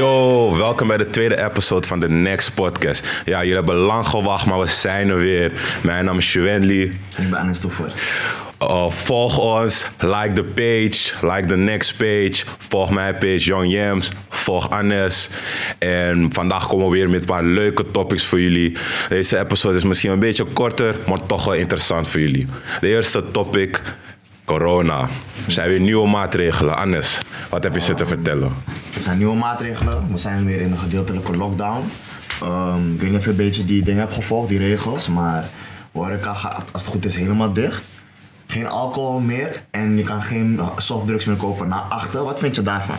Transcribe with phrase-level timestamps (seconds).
[0.00, 3.22] Yo, welkom bij de tweede episode van de Next Podcast.
[3.24, 5.52] Ja, jullie hebben lang gewacht, maar we zijn er weer.
[5.82, 6.82] Mijn naam is Juwenli.
[6.82, 7.92] Ik ben Anis Toevoer.
[8.62, 12.44] Uh, volg ons, like the page, like the next page.
[12.58, 15.30] Volg mijn page Young Yams, volg Annes.
[15.78, 18.76] En vandaag komen we weer met een paar leuke topics voor jullie.
[19.08, 22.46] Deze episode is misschien een beetje korter, maar toch wel interessant voor jullie.
[22.80, 23.82] De eerste topic,
[24.50, 25.08] corona.
[25.46, 26.76] Er zijn weer nieuwe maatregelen.
[26.76, 27.18] Annes,
[27.50, 28.52] wat heb je ze te vertellen?
[28.94, 30.12] Er zijn nieuwe maatregelen.
[30.12, 31.82] We zijn weer in een gedeeltelijke lockdown.
[32.42, 35.08] Ehm, ik weet niet of je een beetje die dingen hebt gevolgd, die regels.
[35.08, 35.48] Maar
[35.92, 37.82] horeca gaat, als het goed is, helemaal dicht.
[38.46, 42.24] Geen alcohol meer en je kan geen softdrugs meer kopen na achter.
[42.24, 42.96] Wat vind je daarvan?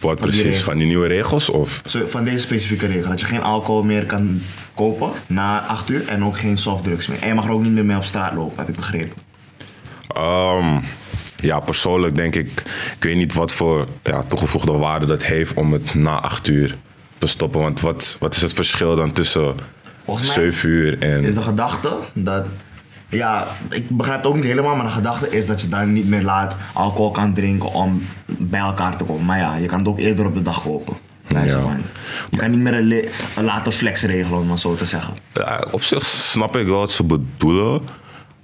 [0.00, 0.62] Wat precies?
[0.62, 1.48] Van die nieuwe regels?
[1.48, 1.82] Of?
[2.06, 3.10] Van deze specifieke regel.
[3.10, 4.40] Dat je geen alcohol meer kan
[4.74, 7.22] kopen na 8 uur en ook geen softdrugs meer.
[7.22, 9.27] En je mag er ook niet meer mee op straat lopen, heb ik begrepen.
[10.08, 10.80] Ehm,
[11.36, 12.62] ja, persoonlijk denk ik,
[12.96, 16.76] ik weet niet wat voor ja, toegevoegde waarde dat heeft om het na acht uur
[17.18, 17.60] te stoppen.
[17.60, 19.54] Want wat, wat is het verschil dan tussen
[20.20, 21.24] 7 uur en.
[21.24, 22.44] is de gedachte dat.
[23.10, 26.08] Ja, ik begrijp het ook niet helemaal, maar de gedachte is dat je dan niet
[26.08, 29.24] meer laat alcohol kan drinken om bij elkaar te komen.
[29.24, 30.96] Maar ja, je kan het ook eerder op de dag kopen.
[31.28, 31.76] Ja.
[32.30, 35.14] Je kan niet meer een, een late flex regelen, om maar zo te zeggen.
[35.34, 37.82] Ja, op zich snap ik wel wat ze bedoelen.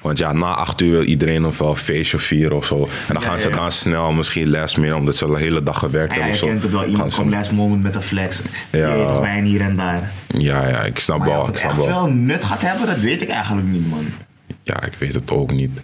[0.05, 2.77] Want ja, na acht uur wil iedereen nog wel een feestje vieren of zo.
[3.09, 3.55] En dan Ja, gaan ze ja.
[3.57, 6.37] dan snel misschien les meer, omdat ze de hele dag gewerkt Ja, hebben.
[6.39, 6.53] je of zo.
[6.53, 8.43] kent het wel, iemand komt last moment met een flex.
[8.71, 8.89] Ja.
[8.91, 10.11] Je weet toch wijn hier en daar.
[10.29, 11.41] Ja, ja, ik snap ja, wel.
[11.41, 11.89] of Ik het snap echt wel.
[11.89, 14.05] wel nut gaat hebben, dat weet ik eigenlijk niet, man.
[14.63, 15.81] Ja, ik weet het ook niet.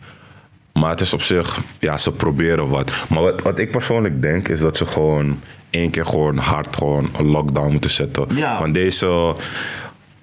[0.73, 2.93] Maar het is op zich, ja, ze proberen wat.
[3.09, 5.39] Maar wat, wat ik persoonlijk denk, is dat ze gewoon
[5.71, 8.27] één keer gewoon hard gewoon een lockdown moeten zetten.
[8.35, 8.59] Ja.
[8.61, 9.35] Want deze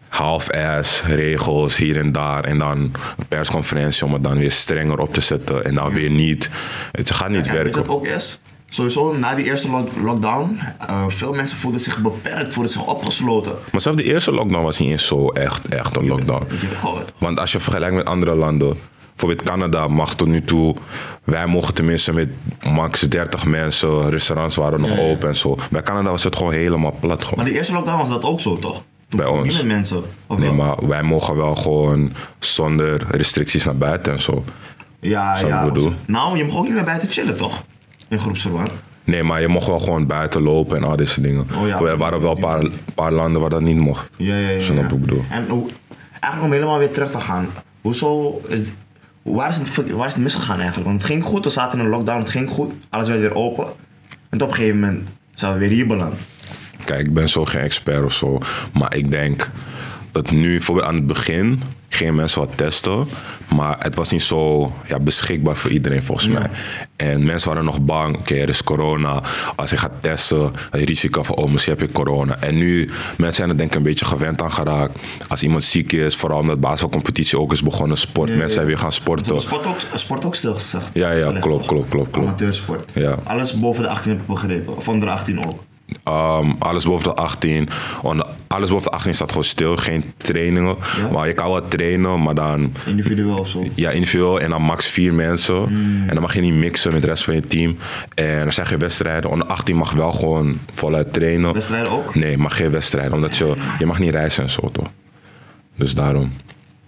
[0.09, 2.91] half-ass regels hier en daar en dan een
[3.27, 6.49] persconferentie om het dan weer strenger op te zetten en dan weer niet.
[6.91, 7.85] Het gaat niet weet je werken.
[7.85, 8.39] wat ook is?
[8.69, 13.55] Sowieso, na die eerste lock- lockdown, eh, veel mensen voelden zich beperkt, voelden zich opgesloten.
[13.71, 16.47] Maar zelfs de eerste lockdown was niet eens zo echt, echt een lockdown.
[17.17, 18.77] Want als je vergelijkt met andere landen,
[19.09, 20.75] bijvoorbeeld Canada mag tot nu toe,
[21.23, 22.29] wij mogen tenminste met
[22.63, 25.01] max 30 mensen, restaurants waren nog Ja, ja.
[25.11, 25.57] open en zo.
[25.71, 27.35] Bij Canada was het gewoon helemaal plat gewoon.
[27.35, 28.83] Maar de eerste lockdown was dat ook zo, toch?
[29.09, 29.47] Bij ons.
[29.47, 30.03] Niet met mensen.
[30.27, 30.57] Of Nee, wel?
[30.57, 34.43] maar wij mogen wel gewoon zonder restricties naar buiten en zo.
[34.99, 35.93] Ja, Zou ja.
[36.05, 37.63] Nou, je mag ook niet meer buiten chillen, toch?
[38.07, 38.71] In groepsverband.
[39.03, 41.47] Nee, maar je mocht wel gewoon buiten lopen en al deze dingen.
[41.61, 41.79] Oh ja.
[41.79, 44.09] er waren wel een paar, paar landen waar dat niet mocht.
[44.15, 44.59] Ja, ja, ja.
[44.59, 44.83] Snap ja.
[44.83, 45.23] wat ik bedoel?
[45.29, 45.69] En hoe,
[46.09, 47.47] eigenlijk om helemaal weer terug te gaan.
[47.81, 48.59] Hoezo is...
[49.21, 50.87] Waar is, het, waar is het misgegaan eigenlijk?
[50.87, 52.73] Want het ging goed, we zaten in een lockdown, het ging goed.
[52.89, 53.65] Alles werd weer open.
[54.29, 56.13] En op een gegeven moment zijn we weer hier beland.
[56.87, 58.39] Kijk, ik ben zo geen expert of zo.
[58.73, 59.49] Maar ik denk
[60.11, 63.07] dat nu, bijvoorbeeld aan het begin, gingen mensen wat testen.
[63.55, 66.49] Maar het was niet zo ja, beschikbaar voor iedereen volgens mij.
[66.95, 69.21] En mensen waren nog bang, oké, er is corona.
[69.55, 72.37] Als je gaat testen, het risico van, oh, misschien heb je corona.
[72.39, 74.99] En nu, mensen zijn er denk ik een beetje gewend aan geraakt.
[75.27, 78.29] Als iemand ziek is, vooral omdat de basketbalcompetitie ook is begonnen, sport.
[78.29, 79.41] Ja, mensen zijn weer gaan sporten.
[79.41, 80.89] Sport ook, sport ook stilgezegd.
[80.93, 82.27] Ja, ja, klopt, klopt, klopt, klopt.
[82.27, 82.91] Amateursport.
[82.93, 83.17] Ja.
[83.23, 84.77] Alles boven de 18 heb ik begrepen.
[84.77, 85.63] Of onder de 18 ook.
[86.07, 87.69] Um, alles boven de 18.
[88.01, 90.75] Onder- alles boven de 18 staat gewoon stil, geen trainingen.
[90.97, 91.09] Ja?
[91.11, 93.63] Maar je kan wel trainen, maar dan Individueel of zo.
[93.75, 95.67] ja, individueel en dan max vier mensen.
[96.07, 97.77] En dan mag je niet mixen met de rest van je team.
[98.15, 99.29] En dan zijn geen wedstrijden.
[99.29, 101.53] Onder 18 mag wel gewoon voluit trainen.
[101.53, 102.15] Wedstrijden ook?
[102.15, 104.87] Nee, mag geen wedstrijden, omdat je, je mag niet reizen en zo toch.
[105.75, 106.31] Dus daarom.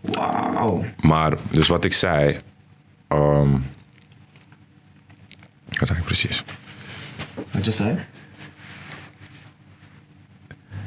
[0.01, 0.83] Wauw.
[1.01, 2.37] Maar, dus wat ik zei.
[3.07, 3.49] ehm
[5.79, 6.43] wat zei ik precies?
[7.51, 7.95] Wat je zei?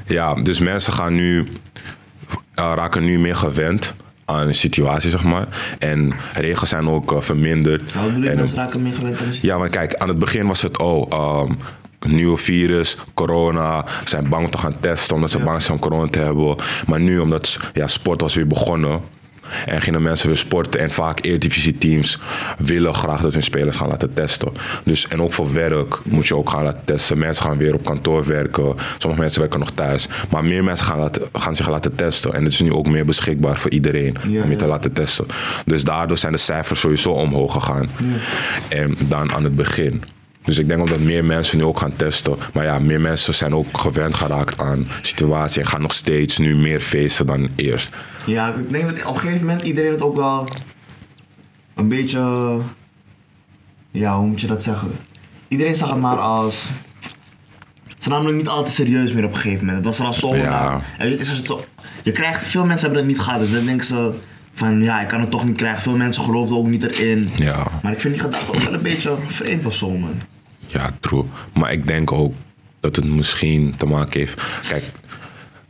[0.07, 1.49] Ja, dus mensen gaan nu,
[2.55, 5.49] eh, raken nu meer gewend aan de situatie, zeg maar.
[5.79, 7.95] En regels zijn ook eh, verminderd.
[7.95, 10.19] Nou, bedoel je, En, mensen raken meer gewend aan de ja, maar kijk, aan het
[10.19, 11.51] begin was het, oh,
[11.99, 13.85] een nieuwe virus, corona.
[13.87, 16.57] Ze zijn bang om te gaan testen omdat ze bang zijn om corona te hebben.
[16.87, 19.01] Maar nu, omdat ja, sport was weer begonnen.
[19.67, 20.81] En gingen mensen weer sporten.
[20.81, 22.19] En vaak Eredivisie-teams
[22.59, 24.53] willen graag dat hun spelers gaan laten testen.
[24.85, 27.19] Dus, en ook voor werk moet je ook gaan laten testen.
[27.19, 28.75] Mensen gaan weer op kantoor werken.
[28.99, 30.09] Sommige mensen werken nog thuis.
[30.31, 32.33] Maar meer mensen gaan, laten, gaan zich laten testen.
[32.35, 34.71] En het is nu ook meer beschikbaar voor iedereen Ja, om je te ja.
[34.71, 35.27] laten testen.
[35.65, 37.91] Dus daardoor zijn de cijfers sowieso omhoog gegaan.
[38.69, 40.03] En dan aan het begin.
[40.45, 42.37] Dus ik denk omdat meer mensen nu ook gaan testen.
[42.53, 45.63] Maar ja, meer mensen zijn ook gewend geraakt aan de situatie.
[45.63, 47.91] En gaan nog steeds nu meer feesten dan eerst.
[48.27, 50.49] Ja, ik denk dat op een gegeven moment iedereen het ook wel
[51.75, 52.59] een beetje.
[53.91, 54.91] Ja, hoe moet je dat zeggen?
[55.49, 56.69] Iedereen zag het maar als.
[57.99, 59.85] Ze namen het niet altijd serieus meer op een gegeven moment.
[59.85, 60.37] Het was er al zo.
[60.37, 60.83] Ja.
[60.99, 61.61] En je.
[62.03, 64.13] Je krijgt, veel mensen hebben het niet gehad, dus dan denken ze
[64.53, 65.83] van ja, ik kan het toch niet krijgen.
[65.83, 67.31] Veel mensen geloofden ook niet erin.
[67.35, 67.67] Ja.
[67.83, 70.21] Maar ik vind die gedachte ook wel een beetje vreemd of zo, man.
[70.67, 71.25] Ja, true.
[71.55, 72.35] Maar ik denk ook,
[72.81, 74.43] dat het misschien te maken heeft.
[74.69, 74.85] Kijk,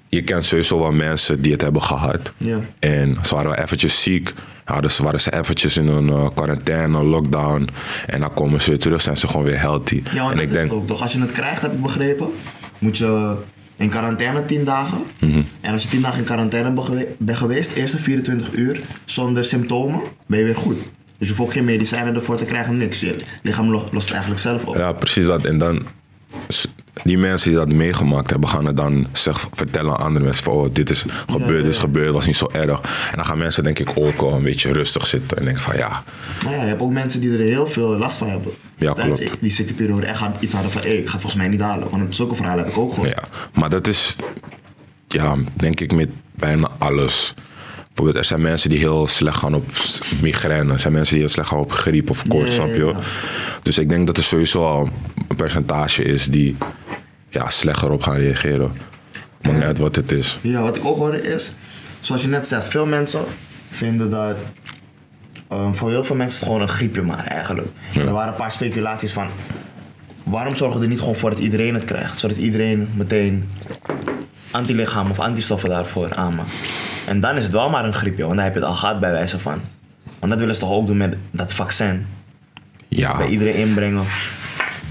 [0.08, 2.32] je kent sowieso wel mensen die het hebben gehad.
[2.36, 2.58] Ja.
[2.78, 4.32] En ze waren wel eventjes ziek.
[4.66, 7.68] Ja, dus waren ze eventjes in een eh, quarantaine, lockdown.
[8.06, 10.02] En dan komen ze weer terug, zijn ze gewoon weer healthy.
[10.12, 11.02] Ja, want en ik denk, ook toch.
[11.02, 12.28] Als je het krijgt, heb ik begrepen,
[12.78, 13.36] moet je
[13.76, 14.98] in quarantaine 10 dagen.
[15.20, 15.42] Mhm.
[15.60, 19.44] En als je 10 dagen in quarantaine bent gewe- bent geweest, eerste 24 uur zonder
[19.44, 20.76] symptomen, ben je weer goed.
[21.18, 23.00] Dus je hoeft ook geen medicijnen ervoor te krijgen, niks.
[23.00, 24.76] Je lichaam lo- lost het eigenlijk zelf op.
[24.76, 25.44] ja, precies dat.
[25.46, 25.82] En dan,
[27.04, 30.52] die mensen die dat meegemaakt hebben, gaan het dan zeg, vertellen aan andere mensen van,
[30.54, 32.80] oh, dit is gebeurd, ja, dit is gebeurd, was niet zo erg.
[33.10, 35.76] En dan gaan mensen denk ik ook wel een beetje rustig zitten en denken van,
[35.76, 36.02] ja,
[36.44, 38.52] Maar ja, je hebt ook mensen die er heel veel last van hebben.
[38.76, 39.22] Ja, klopt.
[39.40, 41.90] Die ziekteperiode echt had- iets hadden van, hé, ik ga volgens mij niet halen.
[41.90, 43.10] Want zulke verhalen heb ik ook gehoord.
[43.10, 43.22] Ja,
[43.54, 44.16] maar dat is,
[45.08, 47.34] ja, denk ik met bijna alles.
[47.86, 49.64] Bijvoorbeeld, er zijn mensen die heel slecht gaan op
[50.22, 50.72] migraine.
[50.72, 52.94] Er zijn mensen die heel slecht gaan op griep of koorts, snap je?
[53.62, 54.88] Dus ik denk dat er sowieso al
[55.28, 56.56] een percentage is die
[57.32, 58.72] ja, slechter op gaan reageren.
[59.42, 60.38] Maakt niet uit wat het is.
[60.42, 61.52] Ja, wat ik ook hoorde is,
[62.00, 63.24] zoals je net zegt, veel mensen
[63.70, 64.36] vinden dat
[65.48, 67.68] ehm, voor heel veel mensen het gewoon een griepje maar eigenlijk.
[67.90, 68.00] Ja.
[68.00, 69.28] Er waren een paar speculaties van,
[70.22, 72.18] waarom zorgen we er niet gewoon voor dat iedereen het krijgt?
[72.18, 73.48] Zodat iedereen meteen
[74.50, 76.50] antilichaam of antistoffen daarvoor aanmaakt.
[77.06, 79.00] En dan is het wel maar een griepje, want dan heb je het al gehad
[79.00, 79.60] bij wijze van.
[80.18, 82.06] Want dat willen ze toch ook doen met dat vaccin.
[82.88, 84.04] Ja, Bij iedereen inbrengen.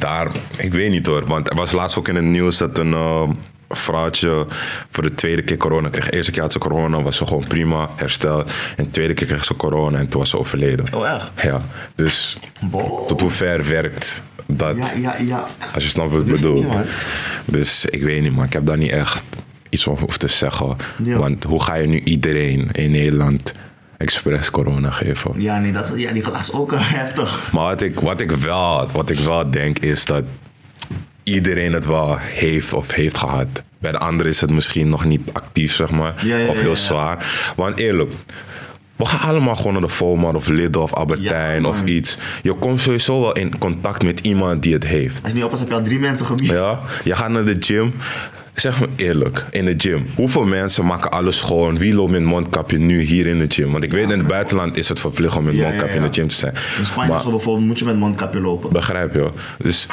[0.02, 0.28] Daar,
[0.58, 1.26] ik weet niet hoor.
[1.26, 3.30] Want er was laatst ook in het nieuws dat een eh,
[3.70, 4.48] vrouwtje
[4.90, 6.06] voor de tweede keer corona kreeg.
[6.06, 8.52] De eerste keer had ze corona, was ze gewoon prima, hersteld.
[8.78, 10.86] En de tweede keer kreeg ze corona en toen was ze overleden.
[10.94, 11.32] Oh echt?
[11.42, 11.62] Ja,
[11.96, 12.38] dus
[12.72, 13.08] Wow.
[13.08, 14.78] tot hoe ver werkt dat?
[14.78, 15.46] Ja, ja, ja.
[15.74, 16.64] Als je snapt wat ik bedoel.
[16.64, 16.74] niet.
[17.46, 19.24] Dus ik weet niet, maar ik heb daar niet echt
[19.70, 20.76] iets over te zeggen.
[21.04, 21.18] Ja.
[21.18, 23.54] Want hoe ga je nu iedereen in Nederland
[24.02, 25.32] expres corona geven?
[25.38, 27.52] Ja, nee, dat, ja, die gaat is ook heftig.
[27.52, 30.24] Maar wat ik, wat, ik wel, wat ik wel denk is dat
[31.24, 33.64] iedereen het wel heeft of heeft gehad.
[33.80, 36.26] Bij de anderen is het misschien nog niet actief, zeg maar.
[36.26, 36.76] Ja, ja, of heel ja.
[36.76, 37.54] zwaar.
[37.56, 38.12] Want eerlijk,
[38.96, 42.18] we gaan allemaal gewoon naar de Volmar of Lidl of Albertijn Ja, of iets.
[42.42, 45.20] Je komt sowieso wel in contact met iemand die het heeft.
[45.20, 46.50] Als je niet oppast, heb je al drie mensen gebied.
[46.50, 47.94] Ja, je gaat naar de gym.
[48.54, 50.06] Zeg me eerlijk, in de gym.
[50.16, 51.78] Hoeveel mensen maken alles schoon?
[51.78, 53.72] Wie loopt met mondkapje nu hier in de gym?
[53.72, 56.02] Want ik weet in het buitenland is het verplicht om met Ja, ja, mondkapje in
[56.02, 56.54] de gym te zijn.
[56.80, 58.74] In Spanje Maar- bijvoorbeeld moet je met mondkapje lopen.
[58.74, 59.30] Begrijp je?
[59.58, 59.88] Dus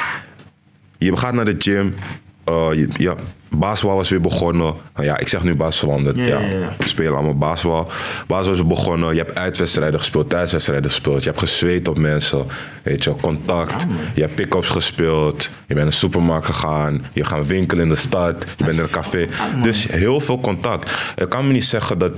[0.97, 1.95] je gaat naar de gym.
[2.43, 3.15] eh, je, ja,
[3.49, 4.73] basketbal was weer begonnen.
[4.93, 6.39] Nou ja, ik zeg nu basketbal omdat Ja,
[6.79, 7.91] spelen allemaal basketbal.
[8.27, 9.13] Basketbal is begonnen.
[9.13, 11.23] Je hebt uitwedstrijden gespeeld, thuiswedstrijden gespeeld.
[11.23, 12.45] Je hebt gezweet op mensen.
[12.83, 13.85] Weet je, contact.
[13.85, 13.97] Man.
[14.13, 15.43] je hebt pick-ups gespeeld.
[15.43, 17.05] Je bent naar de supermarkt gegaan.
[17.13, 18.45] Je gaat winkelen in de stad.
[18.55, 19.27] Je bent naar een café.
[19.53, 19.61] man.
[19.61, 21.13] Dus heel veel contact.
[21.15, 22.11] Ik kan me niet zeggen dat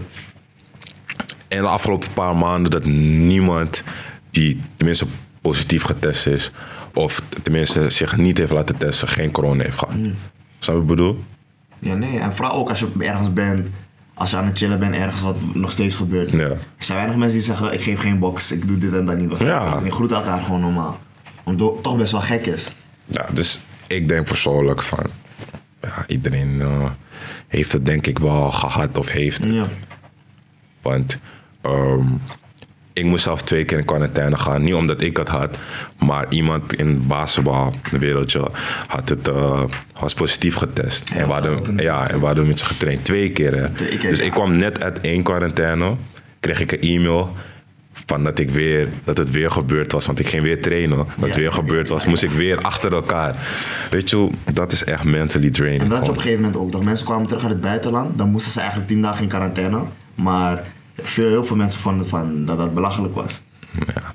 [1.47, 3.83] in de afgelopen paar maanden dat niemand
[4.29, 5.05] die tenminste
[5.41, 6.51] positief getest is,
[6.93, 9.93] of tenminste zich niet heeft laten testen, geen corona heeft gehad.
[9.93, 10.15] Hmm.
[10.63, 11.23] Snap je bedoel?
[11.79, 12.19] Ja, nee.
[12.19, 13.67] En vooral ook als je ergens bent,
[14.13, 16.31] als je aan het chillen bent, ergens wat nog steeds gebeurt.
[16.31, 16.39] Ja.
[16.39, 19.17] Er zijn weinig mensen die zeggen, ik geef geen box, ik doe dit en dat
[19.17, 19.39] niet.
[19.39, 19.79] Ja.
[19.83, 20.99] Je groet elkaar gewoon normaal.
[21.43, 22.73] Omdat het toch best wel gek is.
[23.05, 25.05] Ja, dus ik denk persoonlijk van,
[25.81, 26.89] ja, iedereen eh,
[27.47, 29.53] heeft het denk ik wel gehad of heeft het.
[29.53, 29.65] Ja.
[30.81, 31.19] Want
[31.61, 32.07] ehm,
[32.93, 34.63] ik moest zelf twee keer in quarantaine gaan.
[34.63, 35.57] Niet omdat ik het had,
[35.99, 38.51] maar iemand in het basketbalwereldje
[38.87, 39.29] had het,
[39.99, 41.09] was positief getest.
[41.15, 43.55] en, we hadden, ja, en we hadden met ze getraind twee keer.
[43.55, 43.69] Hè.
[43.69, 44.25] Twee keer, dus ja.
[44.25, 45.95] ik kwam net uit één quarantaine,
[46.39, 47.35] kreeg ik een e-mail
[48.05, 50.05] van dat, ik weer, dat het weer gebeurd was.
[50.05, 50.97] Want ik ging weer trainen.
[50.97, 51.39] Dat het Ja.
[51.39, 53.35] weer gebeurd was, moest ik weer achter elkaar.
[53.89, 55.83] Weet je, dat is echt mentally draining.
[55.83, 56.71] En dat je op een gegeven moment ook.
[56.71, 59.83] Dat mensen kwamen terug uit het buitenland, dan moesten ze eigenlijk tien dagen in quarantaine.
[60.15, 60.63] Maar
[61.07, 63.41] veel, heel veel mensen vonden van dat dat belachelijk was.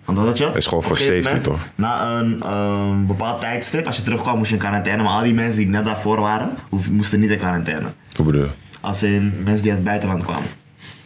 [0.05, 0.51] Want dat had je?
[0.55, 4.55] is gewoon voor safety, moment, Na een ehm, bepaald tijdstip, als je terugkwam moest je
[4.55, 5.03] in quarantaine.
[5.03, 6.57] Maar al die mensen die net daarvoor waren,
[6.91, 7.87] moesten niet in quarantaine.
[8.17, 8.49] Hoe bedoel je?
[8.81, 10.49] Als in mensen die uit het buitenland kwamen.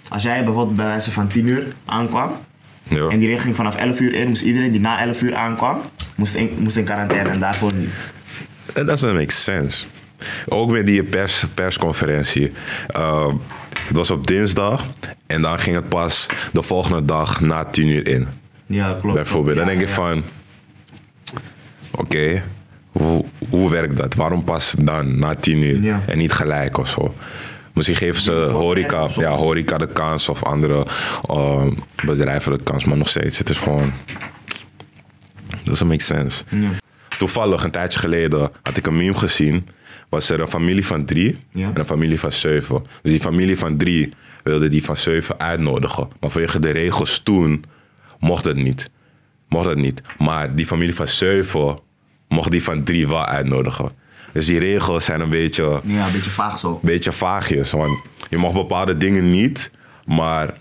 [0.08, 2.32] Als jij bijvoorbeeld bij wijze van 10 uur aankwam
[2.82, 3.08] Ja.
[3.08, 5.80] en die regel ging vanaf 11 uur in, moest iedereen die na 11 uur aankwam,
[6.14, 7.90] moest in, moest in quarantaine en daarvoor niet.
[8.72, 9.84] That doesn't make sense.
[10.48, 12.52] Ook weer die pers, persconferentie.
[12.96, 13.26] Uh,
[13.90, 14.84] het was op dinsdag
[15.26, 18.28] en dan ging het pas de volgende dag na tien uur in.
[18.66, 19.16] Ja, klopt.
[19.16, 19.56] Bijvoorbeeld.
[19.56, 19.94] Dan denk ik ja.
[19.94, 20.22] van,
[21.94, 22.42] oké,
[22.92, 24.14] hoe, hoe werkt dat?
[24.14, 26.02] Waarom pas dan na tien uur Ja.
[26.06, 27.14] en niet gelijk of zo?
[27.72, 30.86] Misschien geven ze horeca, ja, horeca de kans of andere
[31.30, 31.66] uh,
[32.04, 33.92] bedrijven de kans, maar nog steeds, het is gewoon,
[35.62, 36.44] doesn't make sense.
[36.48, 36.68] Ja.
[37.18, 39.68] Toevallig, een tijdje geleden, had ik een meme gezien.
[40.10, 41.68] Was er een familie van drie Ja.
[41.68, 42.82] en een familie van zeven.
[43.02, 44.12] Dus die familie van drie
[44.42, 46.08] wilde die van zeven uitnodigen.
[46.20, 47.64] Maar vanwege de regels toen
[48.18, 48.90] mocht het niet.
[49.48, 50.02] Mocht het niet.
[50.18, 51.78] Maar die familie van zeven
[52.28, 53.90] mocht die van drie wel uitnodigen.
[54.32, 56.80] Dus die regels zijn een beetje, Ja, een beetje vaag zo.
[56.82, 57.70] beetje vaagjes.
[57.70, 57.98] Want
[58.30, 59.70] je mag bepaalde dingen niet,
[60.06, 60.52] maar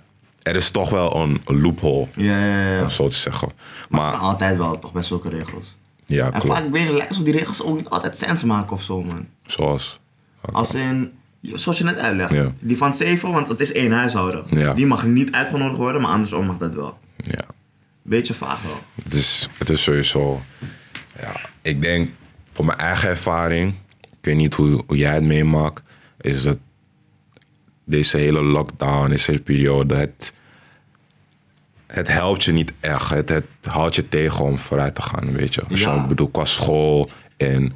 [0.41, 2.82] er is toch wel een loophole, Ja, ja, ja.
[2.82, 3.50] om zo te zeggen.
[3.89, 5.77] Maar Maar altijd wel, toch bij zulke regels.
[6.15, 6.57] Ja, En klopt.
[6.57, 9.27] vaak, weet niet, lijkt alsof die regels ook niet altijd sens maken of zo, man.
[9.45, 9.99] Zoals.
[10.41, 11.11] Als in,
[11.41, 12.53] zoals je net uitlegt, Ja.
[12.59, 14.45] die van zeven, want het is één huishouden.
[14.49, 14.73] Ja.
[14.73, 16.97] Die mag niet uitgenodigd worden, maar andersom mag dat wel.
[17.17, 17.45] Ja.
[18.03, 18.79] Beetje vaag wel.
[19.03, 20.41] Het is, het is sowieso.
[21.19, 22.09] Ja, ik denk
[22.51, 25.81] voor mijn eigen ervaring, ik weet niet hoe, hoe jij het meemaakt,
[26.21, 26.57] is dat
[27.83, 30.33] deze hele lockdown, deze hele periode, het,
[31.93, 33.10] het helpt je niet echt.
[33.10, 35.63] Het, het houdt je tegen om vooruit te gaan, weet je.
[35.69, 36.01] Als Ja.
[36.01, 37.74] ik bedoel, qua school en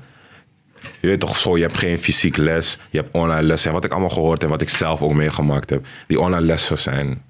[1.00, 3.67] je weet toch zo, je hebt geen fysiek les, je hebt online lessen.
[3.67, 6.77] En wat ik allemaal gehoord heb, wat ik zelf ook meegemaakt heb, die online lessen
[6.79, 7.22] zijn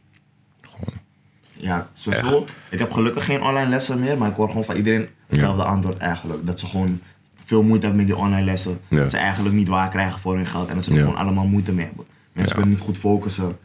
[1.53, 2.45] Ja, sowieso.
[2.69, 5.97] Ik heb gelukkig geen online lessen meer, maar ik hoor gewoon van iedereen hetzelfde antwoord
[5.97, 6.45] eigenlijk.
[6.45, 6.99] Dat ze gewoon
[7.45, 8.79] veel moeite hebben met die online lessen.
[8.87, 8.97] Ja.
[8.97, 11.03] Dat ze eigenlijk niet waar krijgen voor hun geld en dat ze er Ja.
[11.03, 12.05] gewoon allemaal moeite mee hebben.
[12.33, 13.57] Mensen kunnen niet goed focussen.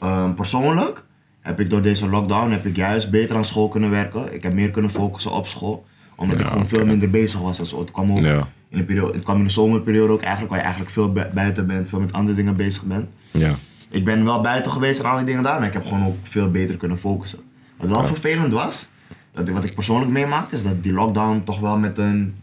[0.00, 1.04] Ehm, persoonlijk
[1.48, 4.34] heb ik door deze lockdown heb ik juist beter aan school kunnen werken.
[4.34, 5.84] Ik heb meer kunnen focussen op school.
[6.16, 7.78] Omdat Ja, ik gewoon veel minder bezig was en zo.
[7.80, 8.48] Het kwam ook Ja.
[8.68, 11.28] in, de periode, het kwam in de zomerperiode ook eigenlijk, waar je eigenlijk veel bu-
[11.34, 13.06] buiten bent, veel met andere dingen bezig bent.
[13.30, 13.54] Ja,
[13.90, 16.16] Ik ben wel buiten geweest en al die dingen daar, maar ik heb gewoon ook
[16.22, 17.38] veel beter kunnen focussen.
[17.76, 18.88] Wat wel vervelend was,
[19.32, 22.34] dat, wat ik persoonlijk meemaakte, is dat die lockdown toch wel met een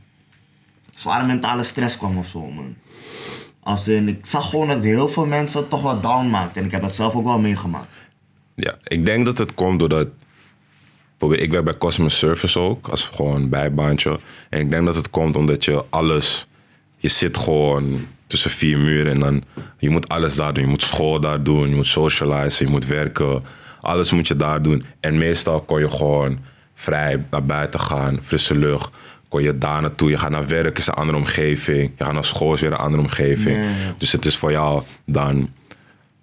[0.93, 2.75] zware mentale stress kwam of zo, man.
[3.63, 6.71] Als in, ik zag gewoon dat heel veel mensen toch wel down maakten en ik
[6.71, 7.87] heb dat zelf ook wel meegemaakt.
[8.55, 10.07] Ja, ik denk dat het komt doordat.
[11.29, 14.19] Ik werk bij Customer Service ook, als gewoon bijbaantje.
[14.49, 16.47] En ik denk dat het komt omdat je alles.
[16.97, 19.43] Je zit gewoon tussen vier muren en dan.
[19.77, 20.63] Je moet alles daar doen.
[20.63, 23.43] Je moet school daar doen, je moet socializen, je moet werken.
[23.81, 24.85] Alles moet je daar doen.
[24.99, 26.39] En meestal kon je gewoon
[26.73, 28.95] vrij naar buiten gaan, frisse lucht.
[29.29, 30.09] Kon je daar naartoe.
[30.09, 31.91] Je gaat naar werk, is een andere omgeving.
[31.97, 33.65] Je gaat naar school, is weer een andere omgeving.
[33.97, 35.49] Dus het is voor jou dan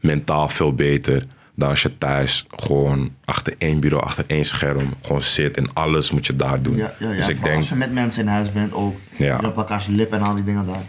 [0.01, 5.23] mentaal veel beter dan als je thuis gewoon achter één bureau, achter één scherm gewoon
[5.23, 6.77] zit en alles moet je daar doen.
[6.77, 7.17] Ja, ja, ja.
[7.17, 9.39] dus ik denk, als je met mensen in huis bent ook, Ja.
[9.41, 10.83] je op elkaars lip en al die dingen daar.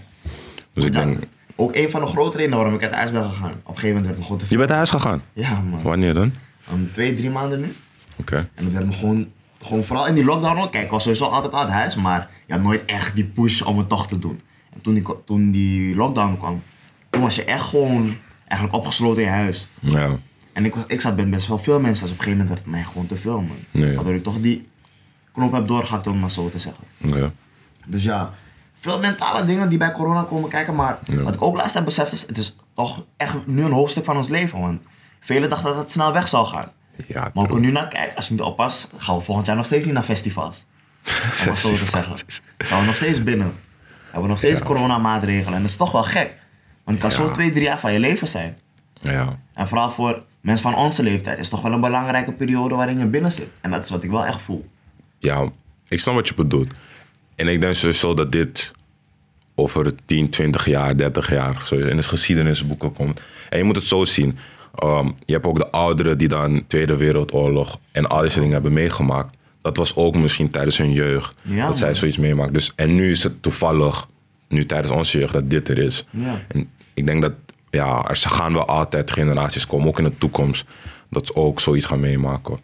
[0.74, 1.24] dus ik Ja, denk,
[1.56, 3.52] ook een van de grote redenen waarom ik uit huis ben gegaan.
[3.52, 4.58] Op een gegeven moment werd me gewoon te je veel.
[4.58, 5.22] bent naar huis gegaan.
[5.34, 6.34] Ja man, Wanneer dan?
[6.74, 7.76] um, twee, drie maanden nu.
[8.16, 8.50] Oké.
[8.56, 9.28] En het werd me gewoon,
[9.62, 10.72] gewoon vooral in die lockdown ook.
[10.72, 13.78] Kijk, ik was sowieso altijd uit huis, maar je had nooit echt die push om
[13.78, 14.42] het toch te doen.
[14.74, 16.64] En toen die, toen die lockdown kwam,
[17.10, 18.18] toen was je echt gewoon
[18.48, 19.68] eigenlijk opgesloten in je huis.
[19.80, 20.18] Ja.
[20.54, 22.50] En ik, was, ik zat met best wel veel mensen, dus op een gegeven moment
[22.50, 23.58] werd het mij gewoon te veel, man.
[23.72, 23.96] Nee.
[23.96, 24.68] Waardoor ik toch die
[25.32, 26.84] knop heb doorgehakt, om maar zo te zeggen.
[26.98, 27.32] ja.
[27.86, 28.34] Dus ja,
[28.80, 30.76] veel mentale dingen die bij corona komen kijken.
[30.76, 31.22] Maar Ja.
[31.24, 34.18] wat ik ook laatst heb beseft is, het is toch echt nu een hoofdstuk van
[34.18, 34.60] ons leven.
[34.60, 34.82] Want
[35.20, 36.72] velen dachten dat het snel weg zou gaan.
[37.08, 39.66] Ja, Maar er nu naar kijk, als je niet oppast, gaan we volgend jaar nog
[39.66, 40.66] steeds niet naar festivals.
[41.44, 42.14] Om het zo te zeggen.
[42.58, 43.54] Gaan we nog steeds binnen.
[44.04, 44.66] Hebben we nog steeds Ja.
[44.66, 45.54] coronamaatregelen.
[45.54, 46.36] En dat is toch wel gek.
[46.84, 47.28] Want het kan Ja.
[47.28, 48.58] zo twee, drie jaar van je leven zijn.
[49.02, 49.40] Ja.
[49.54, 53.06] En vooral voor mensen van onze leeftijd is toch wel een belangrijke periode waarin je
[53.06, 53.48] binnen zit.
[53.62, 54.66] En dat is wat ik wel echt voel.
[55.20, 55.52] ja,
[55.88, 56.74] ik snap wat je bedoelt.
[57.36, 58.72] En ik denk sowieso dat dit
[59.56, 63.22] over 10, 20 jaar, 30 jaar zo in de geschiedenisboeken komt.
[63.50, 64.38] En je moet het zo zien.
[64.84, 69.38] Um, je hebt ook de ouderen die dan Tweede Wereldoorlog en al dingen hebben meegemaakt.
[69.62, 71.96] Dat was ook misschien tijdens hun jeugd Ja, dat zij man.
[71.96, 72.54] zoiets meemaakt.
[72.54, 74.08] Dus, en nu is het toevallig,
[74.48, 76.06] nu tijdens onze jeugd, dat dit er is.
[76.10, 76.42] Ja.
[76.48, 77.34] En ik denk dat,
[77.74, 80.66] ja, er gaan wel altijd generaties komen, ook in de toekomst,
[81.10, 82.60] dat ze ook zoiets gaan meemaken.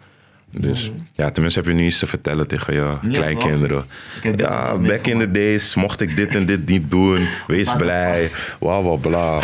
[0.51, 3.85] Dus ja, tenminste heb je nu iets te vertellen tegen je kleinkinderen.
[4.35, 7.27] Ja, back in the days mocht ik dit en dit niet doen.
[7.47, 8.27] Wees blij.
[8.27, 8.57] vast.
[8.59, 9.43] Bla bla.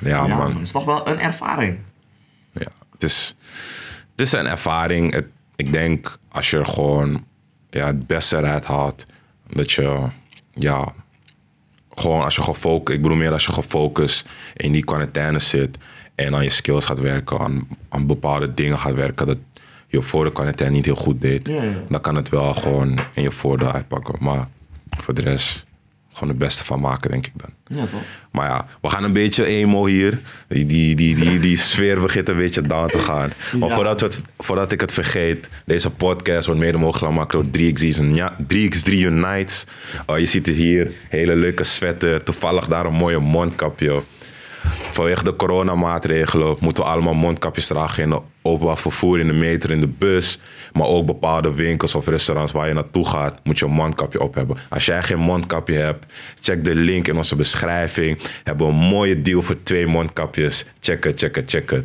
[0.00, 0.52] Ja, man.
[0.52, 1.78] Het is toch wel een ervaring.
[2.52, 3.36] Ja, het, is,
[4.10, 5.12] het is een ervaring.
[5.12, 7.24] Het, ik denk als je er gewoon
[7.70, 9.06] ja, het beste eruit haalt,
[9.52, 10.08] dat je
[10.54, 10.92] ja,
[11.94, 15.78] gewoon als je gefocust, ik bedoel meer als je gefocust in die quarantaine zit
[16.14, 19.38] en aan je skills gaat werken, aan, aan bepaalde dingen gaat werken dat
[19.86, 21.50] je voor de quarantaine niet heel goed deed,
[21.88, 24.14] dan kan het wel gewoon in je voordeel uitpakken.
[24.20, 24.48] Maar
[24.96, 25.66] voor de rest
[26.14, 27.78] gewoon het beste van maken, denk ik dan.
[27.78, 28.00] Ja, toch?
[28.32, 30.18] Maar ja, we gaan een beetje emo hier.
[30.48, 33.32] Die, die, die, die, die sfeer begint een beetje down te gaan.
[33.58, 33.74] Maar Ja.
[33.74, 37.98] voordat, we het, voordat ik het vergeet, deze podcast wordt mede mogelijk gemaakt door 3x3
[37.98, 39.66] Uni- 3x3 Unites.
[40.06, 42.22] Oh, je ziet het hier, hele leuke sweater.
[42.24, 44.02] Toevallig daar een mooie mondkapje.
[44.90, 49.72] Vanwege de coronamaatregelen moeten we allemaal mondkapjes dragen in de openbaar vervoer, in de metro,
[49.72, 50.40] in de bus.
[50.72, 54.34] Maar ook bepaalde winkels of restaurants waar je naartoe gaat, moet je een mondkapje op
[54.34, 54.56] hebben.
[54.70, 56.06] Als jij geen mondkapje hebt,
[56.40, 58.18] check de link in onze beschrijving.
[58.44, 60.66] Hebben we een mooie deal voor twee mondkapjes.
[60.80, 61.84] Check het, check het, check het.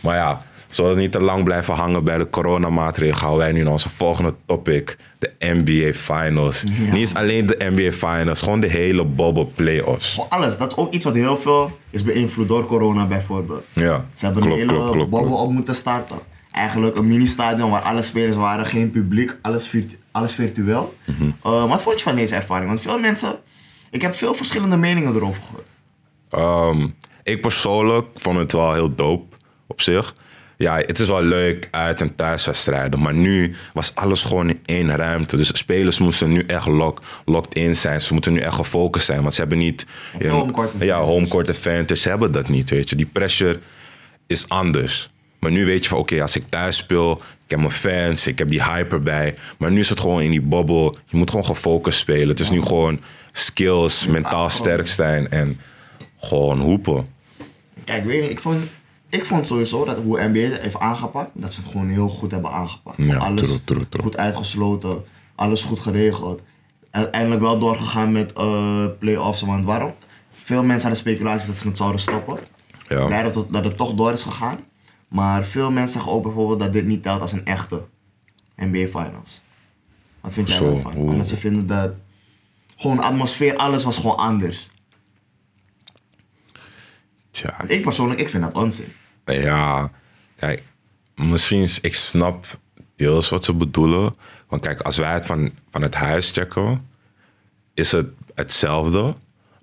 [0.00, 3.62] Maar ja, zodat we niet te lang blijven hangen bij de coronamaatregelen, gaan wij nu
[3.62, 4.96] naar onze volgende topic.
[5.18, 6.64] De NBA Finals.
[6.86, 6.92] Ja.
[6.92, 10.14] Niet alleen de NBA Finals, gewoon de hele bubble playoffs.
[10.14, 10.56] Voor alles.
[10.58, 13.64] Dat is ook iets wat heel veel is beïnvloed door corona bijvoorbeeld.
[13.72, 16.18] Ja, Ze hebben een hele bubble op moeten starten.
[16.52, 20.94] Eigenlijk een mini-stadion waar alle spelers waren, geen publiek, alles, virtu- alles virtueel.
[21.42, 22.66] Eh, wat vond je van deze ervaring?
[22.68, 23.38] Want veel mensen,
[23.90, 25.66] ik heb veel verschillende meningen erover gehoord.
[26.30, 26.88] Ehm,
[27.22, 29.36] ik persoonlijk vond het wel heel dope
[29.66, 30.14] op zich.
[30.60, 33.00] Ja, het is wel leuk uit- en thuiswedstrijden.
[33.00, 35.36] Maar nu was alles gewoon in één ruimte.
[35.36, 38.00] Dus spelers moesten nu echt lock, locked in zijn.
[38.00, 39.22] Ze moeten nu echt gefocust zijn.
[39.22, 39.86] Want ze hebben niet...
[40.28, 40.70] Homecourt.
[40.78, 42.00] Ja, homecourt advantage.
[42.00, 42.96] Ze hebben dat niet, weet je.
[42.96, 43.58] Die pressure
[44.26, 45.08] is anders.
[45.38, 47.22] Maar nu weet je van, oké, als ik thuis speel...
[47.44, 49.34] Ik heb mijn fans, ik heb die hype erbij.
[49.58, 50.96] Maar nu is het gewoon in die bobbel.
[51.06, 52.28] Je moet gewoon gefocust spelen.
[52.28, 53.00] Het is nu gewoon
[53.32, 55.60] skills, mentaal sterk zijn en
[56.20, 57.08] gewoon hoepen.
[57.84, 58.62] Kijk, weet je, ik vond,
[59.10, 62.30] ik vond sowieso dat hoe NBA het heeft aangepakt, dat ze het gewoon heel goed
[62.30, 62.96] hebben aangepakt.
[62.96, 64.02] Ja, alles true, true, true.
[64.02, 66.42] goed uitgesloten, alles goed geregeld.
[66.90, 69.94] Uiteindelijk wel doorgegaan met eh play-offs, want waarom?
[70.32, 72.38] Veel mensen hadden speculaties dat ze het zouden stoppen.
[72.88, 73.06] Ja.
[73.06, 74.58] Blij dat het, dat het toch door is gegaan.
[75.08, 77.84] Maar veel mensen zeggen ook bijvoorbeeld dat dit niet telt als een echte
[78.56, 79.42] NBA Finals.
[80.20, 80.96] Wat vind jij Zo, daarvan?
[80.96, 81.90] Omdat ze vinden dat
[82.76, 84.70] gewoon de atmosfeer, alles was gewoon anders.
[87.30, 88.92] Tja, Ik persoonlijk, ik vind dat onzin.
[89.32, 89.90] Ja,
[90.36, 90.62] kijk,
[91.14, 92.46] misschien is, ik snap
[92.96, 94.14] deels wat ze bedoelen.
[94.48, 96.86] Want kijk, als wij het van, van het huis checken,
[97.74, 99.14] is het hetzelfde.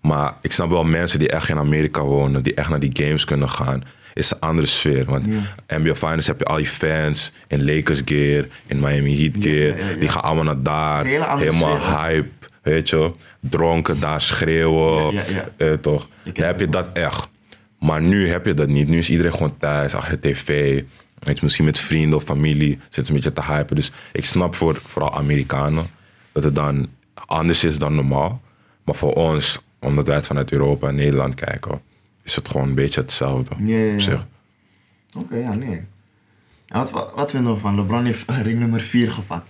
[0.01, 3.25] Maar ik snap wel mensen die echt in Amerika wonen, die echt naar die games
[3.25, 3.83] kunnen gaan,
[4.13, 5.05] is een andere sfeer.
[5.05, 5.25] Want
[5.67, 9.99] NBA Finals heb je al die fans in Lakers gear, in Miami Heat gear.
[9.99, 11.05] Die gaan allemaal naar daar.
[11.05, 12.29] Helemaal sfeer, hype,
[12.61, 13.11] weet je.
[13.39, 15.13] Dronken, daar schreeuwen.
[15.57, 16.07] Eh, toch?
[16.23, 17.27] Dan heb je dat echt.
[17.79, 18.87] Maar nu heb je dat niet.
[18.87, 20.83] Nu is iedereen gewoon thuis, achter de tv.
[21.19, 23.75] Weet je, misschien met vrienden of familie zitten een beetje te hypen.
[23.75, 25.87] Dus ik snap voor vooral Amerikanen
[26.31, 28.41] dat het dan anders is dan normaal.
[28.83, 31.81] Maar voor ons, omdat wij het vanuit Europa en Nederland kijken,
[32.23, 33.55] is het gewoon een beetje hetzelfde.
[33.65, 34.19] Ja.
[35.15, 35.81] Oké, ja, nee.
[36.67, 39.47] En wat, wat, wat vinden we van LeBron heeft ring nummer 4 gepakt?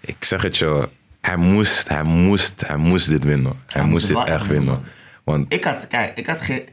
[0.00, 0.88] Ik zeg het je,
[1.20, 3.52] hij moest, hij moest, hij moest dit winnen.
[3.66, 4.80] Hij Hij moest dit echt winnen.
[5.24, 6.68] Want Ik had, kijk, ik had geen...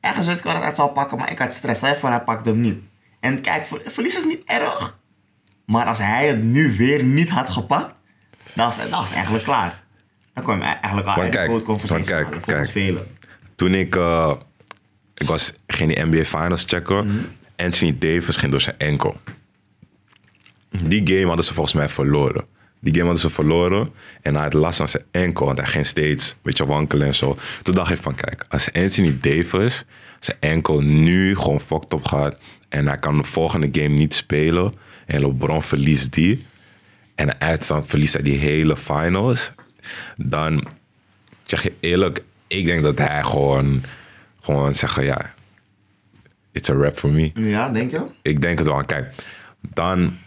[0.00, 1.80] Ergens wist ik wel dat hij het zou pakken, maar ik had stress.
[1.80, 2.78] Hij van hij pakt hem niet.
[3.20, 4.98] En kijk, ver- verlies is niet erg.
[5.66, 7.94] Maar als hij het nu weer niet had gepakt,
[8.54, 9.82] dan was het, dan was het eigenlijk klaar.
[10.34, 12.68] Dan kwam hij eigenlijk al uit de want kijk, kijk.
[12.70, 13.16] velen.
[13.54, 14.32] toen ik, eh,
[15.14, 17.06] ik was, ging die NBA Finals checken.
[17.06, 17.24] Mhm.
[17.56, 19.16] Anthony Davis ging door zijn enkel.
[20.70, 22.44] Die game hadden ze volgens mij verloren.
[22.80, 23.90] Die game hadden ze verloren.
[24.22, 25.46] En hij had last aan zijn enkel.
[25.46, 27.36] Want hij ging steeds een beetje wankelen en zo.
[27.62, 29.84] Toen dacht ik van kijk, als Anthony Davis
[30.20, 32.36] zijn enkel nu gewoon fucked op gaat.
[32.68, 34.74] En hij kan de volgende game niet spelen.
[35.06, 36.46] En LeBron verliest die.
[37.14, 39.52] En uitstand verliest hij die hele finals.
[40.16, 40.66] Dan
[41.44, 43.82] zeg je eerlijk, ik denk dat hij gewoon,
[44.40, 45.34] gewoon zeggen, ja,
[46.52, 47.30] it's a rap for me.
[47.34, 48.04] Ja, denk je?
[48.22, 48.84] Ik denk het wel.
[48.84, 49.14] Kijk,
[49.74, 50.18] dan,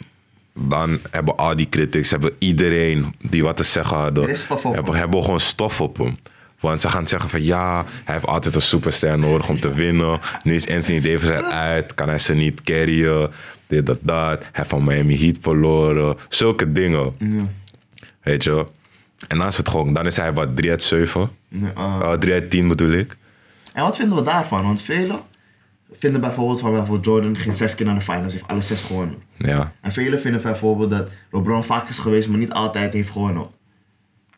[0.53, 5.39] dan hebben al die critics, hebben iedereen die wat te zeggen op hebben, hebben gewoon
[5.39, 6.17] stof op hem.
[6.59, 10.19] Want ze gaan zeggen van ja, hij heeft altijd een superster nodig om te winnen.
[10.43, 13.31] Nu is Anthony Davis eruit, kan hij ze niet carryen,
[13.67, 14.39] dit, dat, dat.
[14.39, 17.15] Hij heeft van Miami Heat verloren, zulke dingen.
[18.21, 18.67] Weet je.
[19.27, 21.29] En dan is het gewoon, dan is hij wat 3 uit 7.
[21.47, 23.17] Nee, eh, Oh, 3 uit 10 bedoel ik.
[23.73, 24.63] En wat vinden we daarvan?
[24.63, 25.19] Want velen
[26.03, 29.21] vinden bijvoorbeeld van bijvoorbeeld Jordan ging zes keer naar de finals, heeft alle zes gewonnen.
[29.37, 29.71] Ja.
[29.81, 33.47] En velen vinden bijvoorbeeld dat LeBron vaak is geweest, maar niet altijd heeft gewonnen.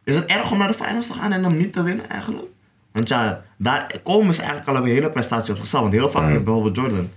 [0.03, 2.47] Is het erg om naar de finals te gaan en hem niet te winnen eigenlijk?
[2.91, 5.81] Want ja, daar komen ze eigenlijk al een hele prestatie op zichzelf.
[5.81, 7.09] Want heel vaak heeft bijvoorbeeld Jordan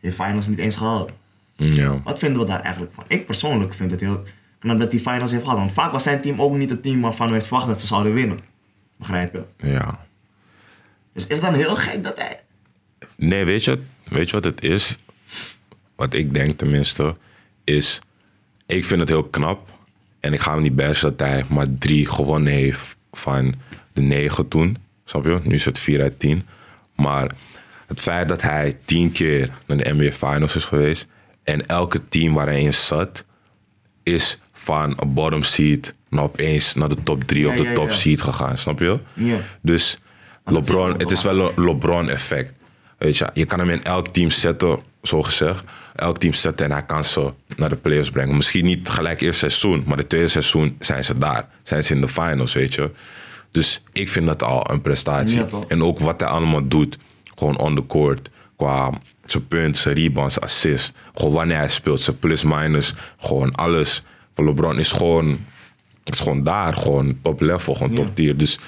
[0.00, 1.10] de finals niet eens gehaald.
[1.54, 2.00] Ja.
[2.04, 3.04] Wat vinden we daar eigenlijk van?
[3.06, 4.22] Ik persoonlijk vind het heel
[4.58, 5.60] knap dat hij finals heeft gehaald.
[5.60, 8.14] Want vaak was zijn team ook niet het team waarvan werd verwacht dat ze zouden
[8.14, 8.38] winnen.
[8.96, 9.68] Begrijp je?
[9.68, 10.06] Ja.
[11.12, 12.40] Dus is het dan heel gek dat hij...
[13.16, 14.98] Nee, weet je, weet je wat het is?
[15.96, 17.16] Wat ik denk tenminste,
[17.64, 18.00] is...
[18.66, 19.70] Ik vind het heel knap.
[20.20, 23.54] En ik ga hem niet bashen dat hij maar drie gewonnen heeft van
[23.92, 24.76] de negen toen.
[25.04, 25.40] Snap je?
[25.42, 26.42] Nu is het vier uit tien.
[26.94, 27.30] Maar
[27.86, 31.06] het feit dat hij tien keer naar de NBA Finals is geweest...
[31.42, 33.24] en elke team waar hij in zat...
[34.02, 37.74] is van een bottom seed naar opeens naar de top drie of Ja, de ja,
[37.74, 37.92] top ja.
[37.92, 38.58] seed gegaan.
[38.58, 38.98] Snap je?
[39.12, 39.40] Ja.
[39.60, 39.98] Dus
[40.44, 42.52] LeBron, het is wel een LeBron-effect.
[43.06, 45.64] Weet je, je kan hem in elk team zetten, zo gezegd.
[45.94, 48.36] Elk team zetten en hij kan ze naar de playoffs brengen.
[48.36, 51.48] Misschien niet gelijk eerst seizoen, maar het tweede seizoen zijn ze daar.
[51.62, 52.90] Zijn ze in de finals, weet je.
[53.50, 55.38] Dus ik vind dat al een prestatie.
[55.38, 56.98] Ja, en ook wat hij allemaal doet,
[57.34, 58.30] gewoon on the court.
[58.56, 60.94] Qua Zijn punt, zijn rebound, zijn assist.
[61.14, 62.94] Gewoon wanneer hij speelt, zijn plus-minus.
[63.20, 64.02] Gewoon alles.
[64.34, 65.44] Voor LeBron is gewoon,
[66.04, 66.74] is gewoon daar.
[66.74, 68.36] Gewoon top level, gewoon top tier.
[68.36, 68.58] Dus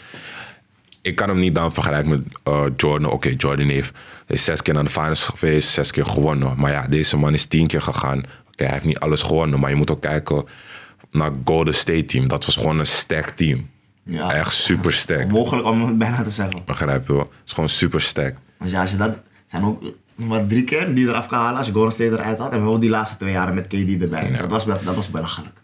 [1.02, 3.10] ik kan hem niet dan vergelijken met eh, Jordan.
[3.10, 3.92] Oké, Jordan heeft
[4.26, 6.54] is zes keer naar de finals geweest, zes keer gewonnen.
[6.56, 8.18] Maar ja, deze man is tien keer gegaan.
[8.18, 9.60] Oké, hij heeft niet alles gewonnen.
[9.60, 10.44] Maar je moet ook kijken
[11.10, 12.28] naar Golden State team.
[12.28, 13.68] Dat was gewoon een sterk team.
[14.02, 14.32] Ja.
[14.32, 15.30] Echt super sterk.
[15.30, 16.62] Mogelijk om het bijna te zeggen.
[16.64, 17.30] Begrijp je wel?
[17.36, 18.36] Het is gewoon super sterk.
[18.58, 19.16] Want ja, als je dat...
[19.46, 19.82] zijn ook
[20.14, 22.52] nog maar drie keer die eraf kan halen als je Golden State eruit had.
[22.52, 24.30] En we die laatste twee jaren met KD erbij.
[24.30, 25.54] Dat, was, dat was belachelijk.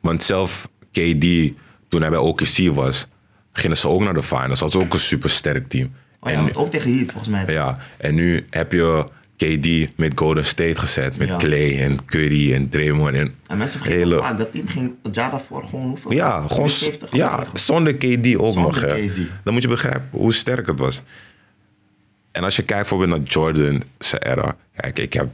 [0.00, 1.52] Want zelf KD,
[1.88, 3.06] toen hij bij OKC was,
[3.52, 4.58] gingen ze ook naar de finals.
[4.58, 5.92] Dat was ook een super sterk team.
[6.20, 7.44] Oh ja, en, ook tegen Heat volgens mij.
[7.54, 11.16] ja, en nu heb je KD met Golden State gezet.
[11.16, 11.36] Met Ja.
[11.36, 13.14] Clay en Curry en Draymond.
[13.14, 16.12] En En mensen vergeten hele, vaak, dat team ging het jaar daarvoor gewoon hoeveel?
[16.12, 18.80] Ja, gewoon s- 70 ja, zonder KD ook Zonder nog.
[18.80, 19.06] Hè.
[19.08, 19.16] KD.
[19.44, 21.02] Dan moet je begrijpen hoe sterk het was.
[22.32, 24.56] En als je kijkt bijvoorbeeld naar Jordan, zijn era.
[24.76, 25.28] Kijk, ik heb,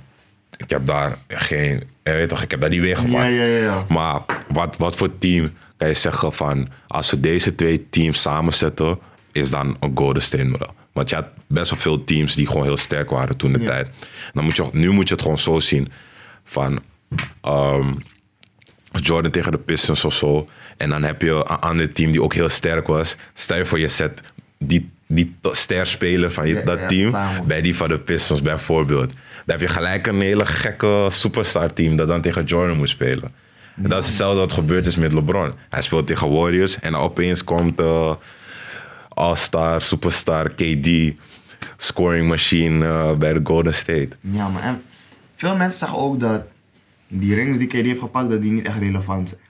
[0.57, 1.83] ik heb daar geen...
[2.05, 3.27] Je weet toch, ik heb daar niet weer gemaakt.
[3.27, 3.85] Ja, ja, ja, ja.
[3.89, 4.21] Maar
[4.53, 6.69] wat, wat voor team kan je zeggen van...
[6.87, 8.99] Als we deze twee teams samenzetten,
[9.33, 10.75] is dan een Golden State model.
[10.93, 13.67] Want je had best wel veel teams die gewoon heel sterk waren toen de Ja.
[13.67, 13.89] tijd.
[14.33, 15.87] Dan moet je, nu moet je het gewoon zo zien
[16.45, 16.79] van...
[17.41, 17.93] ehm,
[18.93, 20.49] Jordan tegen de Pistons of zo.
[20.77, 23.17] En dan heb je een ander team die ook heel sterk was.
[23.35, 24.21] Stel je voor je zet
[24.59, 27.47] die, die to- sterspeler van je, Ja, dat ja, team samen.
[27.47, 29.09] bij die van de Pistons bijvoorbeeld.
[29.09, 33.33] Dan heb je gelijk een hele gekke superstar team dat dan tegen Jordan moet spelen.
[33.77, 35.53] En dat is hetzelfde wat gebeurd is met LeBron.
[35.71, 38.17] Hij speelt tegen Warriors en opeens komt de
[39.09, 40.89] All-Star, superstar KD,
[41.77, 44.09] scoring machine eh, bij de Golden State.
[44.21, 44.83] Ja, maar en
[45.37, 46.43] veel mensen zeggen ook dat
[47.09, 49.41] die rings die KD heeft gepakt, dat die niet echt relevant zijn.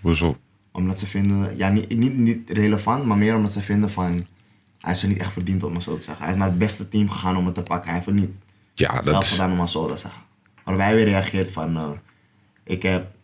[0.00, 0.36] Hoezo?
[0.72, 4.24] Omdat ze vinden, ja, niet, niet, niet relevant, maar meer omdat ze vinden van, hij
[4.80, 6.24] heeft ze niet echt verdiend om het zo te zeggen.
[6.24, 7.84] Hij is naar het beste team gegaan om het te pakken.
[7.84, 8.30] Hij heeft het niet
[8.74, 9.30] Ja, dat zelf is...
[9.30, 10.22] gedaan om het zo te zeggen.
[10.64, 11.90] Waarbij weer reageert van, eh,
[12.64, 13.15] ik heb,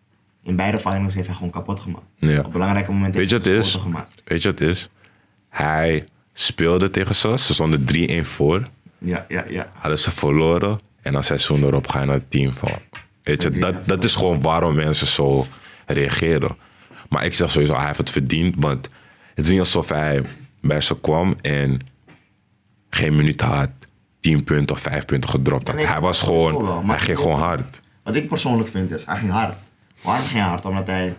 [0.42, 2.05] in beide finals heeft hij gewoon kapot gemaakt.
[2.16, 2.40] Ja.
[2.40, 4.22] Op belangrijke momenten Weet je heeft hij schoten gemaakt.
[4.24, 4.88] Weet je wat het is?
[5.48, 7.38] Hij speelde tegen ze.
[7.38, 7.85] Ze stonden
[8.24, 8.68] 3-1 voor.
[8.98, 9.72] Ja, ja, ja.
[9.72, 10.81] Hadden ze verloren.
[11.02, 12.70] En dan seizoen erop ga je naar het team van...
[13.22, 15.46] Weet je, dat, dat is gewoon waarom mensen zo
[15.87, 16.57] reageren.
[17.09, 18.55] Maar ik zeg sowieso, hij heeft het verdiend.
[18.59, 18.88] Want
[19.35, 20.24] het is niet alsof hij
[20.61, 21.81] bij ze kwam en
[22.90, 23.70] geen minuut had.
[24.20, 25.74] 10 punten of 5 punten gedropt.
[25.74, 27.81] Nee, hij was gewoon, hij ging gewoon hard.
[28.02, 29.55] Wat ik persoonlijk vind is, hij ging hard.
[30.02, 30.64] Waarom ging hij hard?
[30.64, 31.16] Omdat hij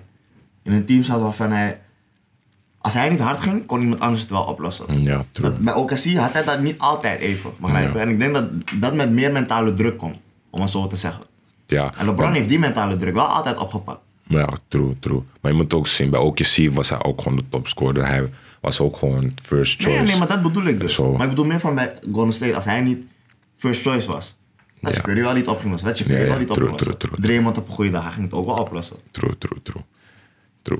[0.63, 1.79] in een team zat waarvan hij...
[2.77, 5.03] Als hij niet hard ging, kon iemand anders het wel oplossen.
[5.03, 5.49] Ja, true.
[5.49, 7.93] Dat- Bij OKC had hij dat niet altijd even, begrijp?
[7.93, 7.99] Ja.
[7.99, 10.17] En ik denk dat dat met meer mentale druk komt,
[10.49, 11.23] om het zo te zeggen.
[11.65, 13.99] Ja, En LeBron heeft die mentale druk wel altijd opgepakt.
[14.27, 15.23] Ja, true, true.
[15.41, 18.07] Maar je moet ook zien, bij OKC was hij ook gewoon de topscorer.
[18.07, 18.29] Hij
[18.61, 19.97] was ook gewoon first choice.
[19.99, 20.97] Nee, nee, maar dat bedoel ik dus.
[20.97, 23.05] Maar ik bedoel meer van bij Golden State, als hij niet
[23.57, 24.35] first choice was.
[24.83, 25.05] Dat je Ja.
[25.07, 25.89] Curry wel niet op ging lossen.
[25.89, 26.97] Dat je Curry ja, wel niet true, ging lossen.
[26.97, 27.19] true, true.
[27.57, 28.95] Op een goede dag, ging het ook wel oplossen.
[29.11, 29.83] True, true, true.
[30.61, 30.79] True.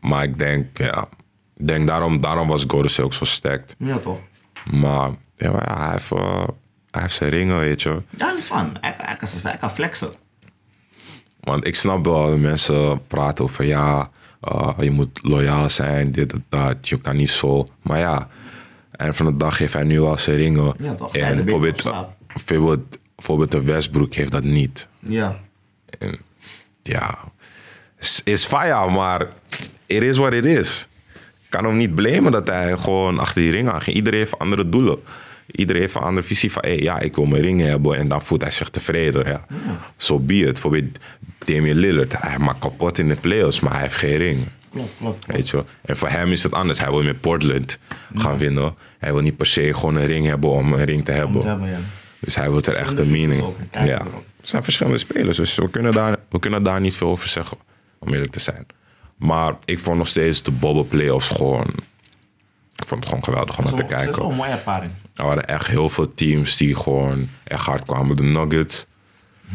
[0.00, 1.08] Maar ik denk, ja,
[1.56, 3.74] ik denk daarom, daarom was State ook zo sterk.
[3.78, 4.18] Ja, toch?
[4.70, 6.48] Maar ja, maar ja, hij, heeft, eh,
[6.90, 8.02] hij heeft zijn ringen, weet je.
[8.16, 8.76] Ja, niet van.
[8.80, 10.12] Hij, kan- hij, kan, hij kan flexen.
[11.40, 16.32] Want ik snap wel dat mensen praten over ja, eh, je moet loyaal zijn, dit
[16.32, 16.88] en dat.
[16.88, 17.68] Je kan niet zo.
[17.82, 18.28] Maar ja,
[18.90, 20.74] en van de dag heeft hij nu al zijn ringen.
[20.78, 21.16] Ja, toch?
[21.16, 21.82] En bijvoorbeeld.
[22.32, 24.88] Bijvoorbeeld, bijvoorbeeld de Westbrook heeft dat niet.
[24.98, 25.40] Ja.
[26.82, 27.18] ja,
[27.98, 29.28] is, is fire, maar
[29.86, 30.88] it is what it is.
[31.14, 33.96] Ik kan hem niet blamen dat hij gewoon achter die ring aan ging.
[33.96, 34.98] Iedereen heeft andere doelen.
[35.52, 37.96] Iedereen heeft een andere visie van, hey, ja, ik wil mijn ring hebben.
[37.96, 39.26] En dan voelt hij zich tevreden.
[39.26, 39.44] Ja.
[39.96, 40.52] Zo be it.
[40.52, 40.98] Bijvoorbeeld
[41.44, 42.20] Damian Lillard.
[42.20, 44.46] Hij maakt kapot in de playoffs, maar hij heeft geen ring.
[44.72, 45.26] Klopt, klopt.
[45.26, 45.64] Weet je?
[45.82, 46.78] En voor hem is het anders.
[46.78, 47.78] Hij wil met Portland
[48.14, 48.74] gaan winnen.
[48.98, 51.46] Hij wil niet per se gewoon een ring hebben om een ring te hebben.
[51.46, 51.78] Hebben, ja.
[52.20, 53.10] Dus hij wil er echt een
[53.70, 54.02] kijken Ja.
[54.36, 57.56] Het zijn verschillende spelers, dus we kunnen, daar, we kunnen daar niet veel over zeggen,
[57.98, 58.66] om eerlijk te zijn.
[59.16, 61.74] Maar ik vond nog steeds de Bobble Playoffs gewoon.
[62.76, 64.24] Ik vond het gewoon geweldig om naar te Dat is wel kijken.
[64.30, 64.92] een mooie ervaring.
[65.14, 68.16] Er waren echt heel veel teams die gewoon echt hard kwamen.
[68.16, 68.86] De Nuggets.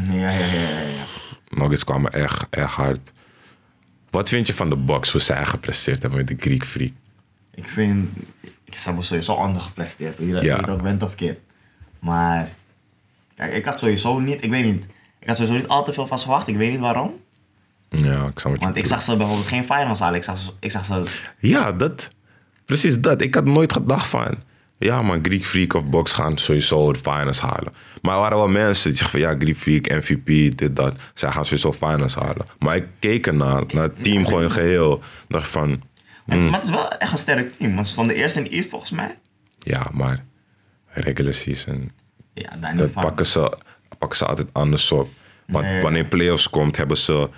[0.10, 1.06] Ja, ja, ja, ja.
[1.50, 3.12] Nuggets kwamen echt, echt hard.
[4.10, 6.92] Wat vind je van de Bucks, hoe zij gepresteerd hebben met de Greek Freak?
[7.56, 8.10] Ik vind,
[8.42, 9.34] ik heb sowieso
[10.18, 10.58] hoe je dat Ja.
[10.60, 11.40] niet ook bent of keert.
[12.06, 12.50] Maar,
[13.36, 14.86] kijk, ik had sowieso niet, ik weet niet,
[15.20, 16.48] ik had sowieso niet al te veel van verwacht.
[16.48, 17.12] Ik weet niet waarom.
[17.90, 20.16] Ja, ik snap wat je Want ik zag ze bijvoorbeeld geen finals halen.
[20.18, 21.04] Ik zag, ze- ik zag ze,
[21.40, 22.10] Ja, dat.
[22.66, 23.22] Precies dat.
[23.22, 24.36] Ik had nooit gedacht van...
[24.78, 27.74] Ja, maar Greek Freak of Box gaan sowieso de finals halen.
[28.02, 29.30] Maar er waren wel mensen die zeggen van...
[29.30, 30.96] Ja, Greek Freak, MVP, dit, dat.
[31.14, 32.46] Zij gaan sowieso finals halen.
[32.60, 35.04] Maar ik keek ernaar, naar het team gewoon in geheel.
[35.28, 35.70] dacht van...
[35.70, 36.44] Mm.
[36.50, 37.74] Maar het is wel echt een sterk team.
[37.76, 39.18] Want ze stonden eerst in de East volgens mij.
[39.60, 40.26] Ja, maar
[41.02, 41.92] regular season...
[42.34, 43.58] Ja, daar Dat pakken ze,
[43.98, 45.10] pakken ze altijd anders op.
[45.48, 45.82] Want Nee.
[45.82, 47.30] wanneer playoffs komt, hebben ze,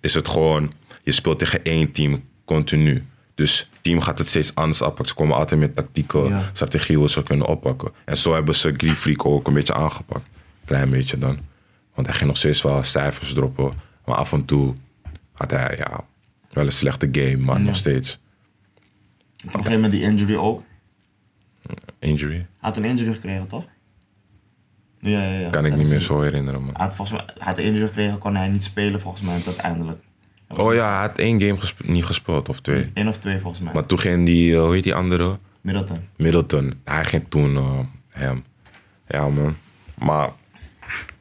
[0.00, 3.06] is het gewoon, je speelt tegen één team continu.
[3.34, 5.06] Dus het team gaat het steeds anders oppakken.
[5.06, 6.50] Ze komen altijd met tactieken, Ja.
[6.52, 7.92] strategieën hoe ze kunnen oppakken.
[8.04, 10.28] En zo hebben ze Greek Freak ook een beetje aangepakt.
[10.64, 11.38] Klein beetje dan.
[11.94, 13.72] Want hij ging nog steeds wel cijfers droppen.
[14.04, 14.74] Maar af en toe
[15.32, 16.04] had hij ja,
[16.52, 18.18] wel een slechte game, maar nog steeds
[19.36, 20.62] Op een gegeven moment die injury ook.
[21.98, 22.34] Injury.
[22.34, 23.64] Hij had een injury gekregen, toch?
[25.00, 25.50] Ja, ja, ja.
[25.50, 26.74] Kan ik Dat niet meer zo herinneren, man.
[26.74, 29.40] Hij had, volgens mij, hij had een injury gekregen, kon hij niet spelen volgens mij
[29.46, 30.02] uiteindelijk.
[30.48, 32.90] Oh ja, hij had één game gespe- niet gespeeld, of twee.
[32.94, 33.72] Eén of twee volgens mij.
[33.72, 35.38] Maar toen ging die, eh, hoe heet die andere?
[35.60, 36.00] Middleton.
[36.16, 36.80] Middleton.
[36.84, 37.78] Hij ging toen eh,
[38.08, 38.44] hem.
[39.08, 39.56] Ja, man.
[39.94, 40.30] Maar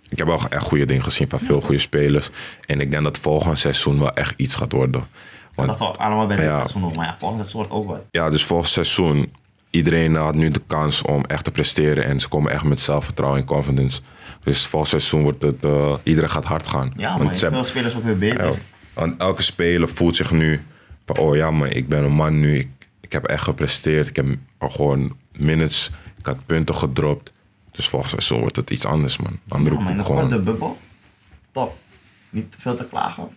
[0.10, 2.30] ik heb wel echt goede dingen gezien van veel goede spelers.
[2.66, 5.04] En ik denk dat volgend seizoen wel echt iets gaat worden.
[5.56, 6.54] Want dat allemaal bij dit Ja.
[6.56, 6.96] seizoen nog.
[6.96, 8.06] Maar ja, volgens seizoen wordt ook wat.
[8.12, 9.34] ja, dus volgend seizoen,
[9.76, 12.06] iedereen had nu de kans om echt te presteren.
[12.06, 14.02] En ze komen echt met zelfvertrouwen en confidence.
[14.44, 16.94] Dus volgend seizoen wordt het, eh, iedereen gaat hard gaan.
[16.98, 18.60] Ja, Want maar hebben- veel spelers ook weer beter.
[18.94, 20.62] Want elke speler voelt zich nu
[21.06, 22.58] van, oh ja, maar ik ben een man nu.
[22.58, 22.70] Ik,
[23.02, 24.08] ik heb echt gepresteerd.
[24.08, 24.26] Ik heb
[24.60, 25.92] gewoon minutes.
[26.18, 27.32] Ik had punten gedropt.
[27.72, 29.40] Dus volgens seizoen wordt het iets anders, man.
[29.46, 30.44] Dan Ja, roep maar in ik de gewoon.
[30.44, 30.78] bubbel,
[31.52, 31.78] top.
[32.30, 33.28] Niet te veel te klagen.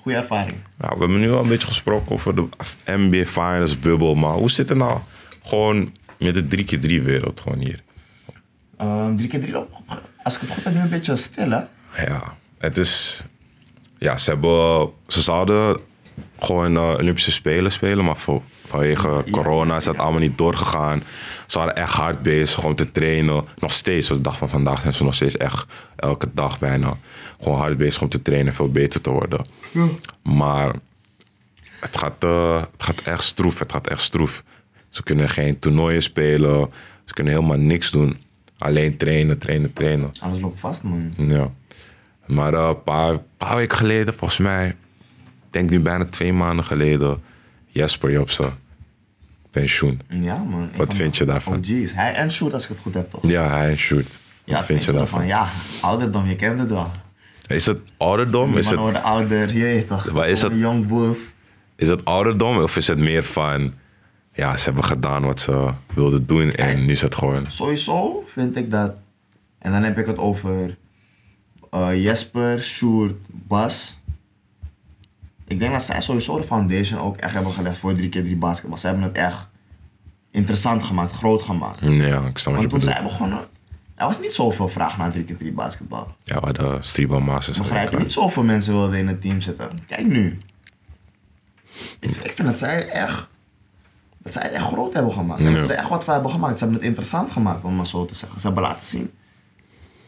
[0.00, 0.56] Goede ervaring.
[0.80, 2.48] Ja, we hebben nu al een beetje gesproken over de
[2.84, 4.14] NBA Finals bubbel.
[4.14, 4.98] Maar hoe zit het nou
[5.42, 7.82] gewoon met de 3x3 wereld gewoon hier?
[8.76, 9.70] Ehm, drie keer drie op.
[10.22, 11.62] Als ik het goed heb, nu een beetje stil, hè?
[12.04, 13.24] Ja, het is...
[13.98, 14.90] Ja, ze hebben...
[15.06, 15.80] Ze zouden
[16.38, 21.02] gewoon eh, Olympische Spelen spelen, maar voor, vanwege corona is dat allemaal niet doorgegaan.
[21.46, 23.44] Ze waren echt hard bezig om te trainen.
[23.56, 26.96] Nog steeds, tot de dag van vandaag zijn ze nog steeds echt elke dag bijna
[27.40, 29.46] gewoon hard bezig om te trainen, veel beter te worden.
[30.22, 30.74] Maar
[31.80, 34.42] het gaat, eh, het gaat echt stroef, het gaat echt stroef.
[34.92, 36.70] Ze kunnen geen toernooien spelen,
[37.04, 38.16] ze kunnen helemaal niks doen.
[38.58, 40.10] Alleen trainen, trainen, trainen.
[40.20, 41.14] Alles loopt vast, man.
[41.16, 41.50] Ja.
[42.26, 44.74] Maar eh, een paar, paar weken geleden, volgens mij, ik
[45.50, 47.22] denk nu bijna twee maanden geleden,
[47.66, 48.54] Jesper Jobsen,
[49.50, 50.00] pensioen.
[50.08, 50.70] Ja, man.
[50.76, 51.58] Wat vind je daarvan?
[51.58, 51.92] OG's.
[51.94, 53.20] Hij en Shoot, als ik het goed heb, toch?
[53.26, 54.06] Ja, hij en shoot.
[54.06, 55.26] Wat Ja, vind je daarvan?
[55.26, 55.48] Ja,
[55.80, 56.90] ouderdom, je kent het wel.
[57.46, 58.48] Is het ouderdom?
[58.50, 60.12] Die Is het, ouder, je weet toch?
[60.12, 61.32] Maar is dat- Young Bulls.
[61.76, 63.74] is het ouderdom of is het meer van,
[64.32, 67.50] ja, ze hebben gedaan wat ze wilden doen en nu is het gewoon...
[67.50, 68.94] Sowieso vind ik dat.
[69.58, 70.76] En dan heb ik het over
[71.70, 74.00] eh, Jesper, Sjoerd, Bas.
[75.46, 78.78] Ik denk dat zij sowieso de foundation ook echt hebben gelegd voor 3x3 basketbal.
[78.78, 79.48] Ze hebben het echt
[80.30, 81.80] interessant gemaakt, groot gemaakt.
[81.80, 83.38] Ja, ik snap wat je Want toen zij begonnen,
[83.94, 86.14] er was niet zoveel vraag naar 3x3 basketbal.
[86.24, 87.96] Ja, de Streetball Masters Begrijp je?
[87.96, 89.68] Niet zoveel mensen wilden in het team zitten.
[89.86, 90.38] Kijk nu.
[92.00, 93.28] Ik, ik vind dat zij echt,
[94.22, 95.42] dat zij het echt groot hebben gemaakt.
[95.42, 95.60] Dat Ja.
[95.60, 96.52] ze er echt wat van hebben gemaakt.
[96.58, 98.40] Ze hebben het interessant gemaakt, om maar zo te zeggen.
[98.40, 99.10] Ze hebben laten zien.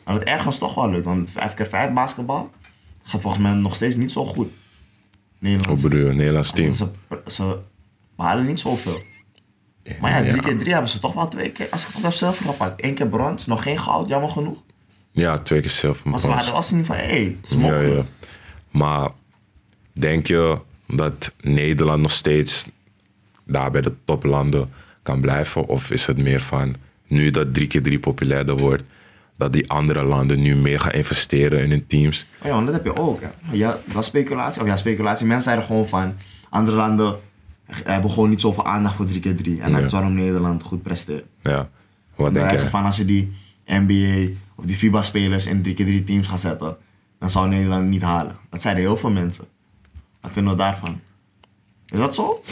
[0.05, 2.51] En het ergens toch wel leuk, want 5x5 basketbal
[3.03, 4.49] gaat volgens mij nog steeds niet zo goed.
[5.39, 5.83] Nederlands.
[5.83, 6.73] je, Nederlands team?
[6.73, 6.89] Ze,
[7.27, 7.59] ze
[8.17, 9.03] behalen niet zoveel.
[10.01, 12.47] Maar ja, 3x3 hebben ze toch wel twee keer, als ik het goed heb, zilver
[12.47, 12.85] gepakt.
[12.85, 14.63] Eén keer brons, nog geen goud, jammer genoeg.
[15.11, 16.11] Ja, twee keer zilver.
[16.11, 17.95] Maar ze waren was niet van, hé, hey, het is Ja, mogelijk.
[17.95, 18.05] ja.
[18.71, 19.11] Maar
[19.93, 22.67] denk je dat Nederland nog steeds
[23.47, 24.71] daar bij de toplanden
[25.03, 25.67] kan blijven?
[25.67, 26.77] Of is het meer van,
[27.07, 28.83] nu dat 3x3 populairder wordt,
[29.37, 32.27] dat die andere landen nu meer gaan investeren in hun teams?
[32.41, 33.21] Oh ja, want dat heb je ook.
[33.21, 33.29] Hè.
[33.53, 34.63] Ja, dat is speculatie.
[34.63, 35.27] Of ja, speculatie.
[35.27, 36.15] Mensen zeiden gewoon van
[36.49, 37.19] andere landen
[37.67, 39.61] hebben gewoon niet zoveel aandacht voor 3x3.
[39.61, 41.25] En dat is waarom Nederland goed presteert.
[41.43, 41.69] Ja,
[42.15, 42.69] wat En denk jij?
[42.69, 43.33] van als je die
[43.67, 46.77] NBA of die FIBA-spelers in 3x3 teams gaat zetten,
[47.19, 48.37] dan zou Nederland niet halen.
[48.51, 49.45] Dat zeiden heel veel mensen.
[50.21, 51.01] Wat vinden we daarvan?
[51.87, 52.43] Is dat zo?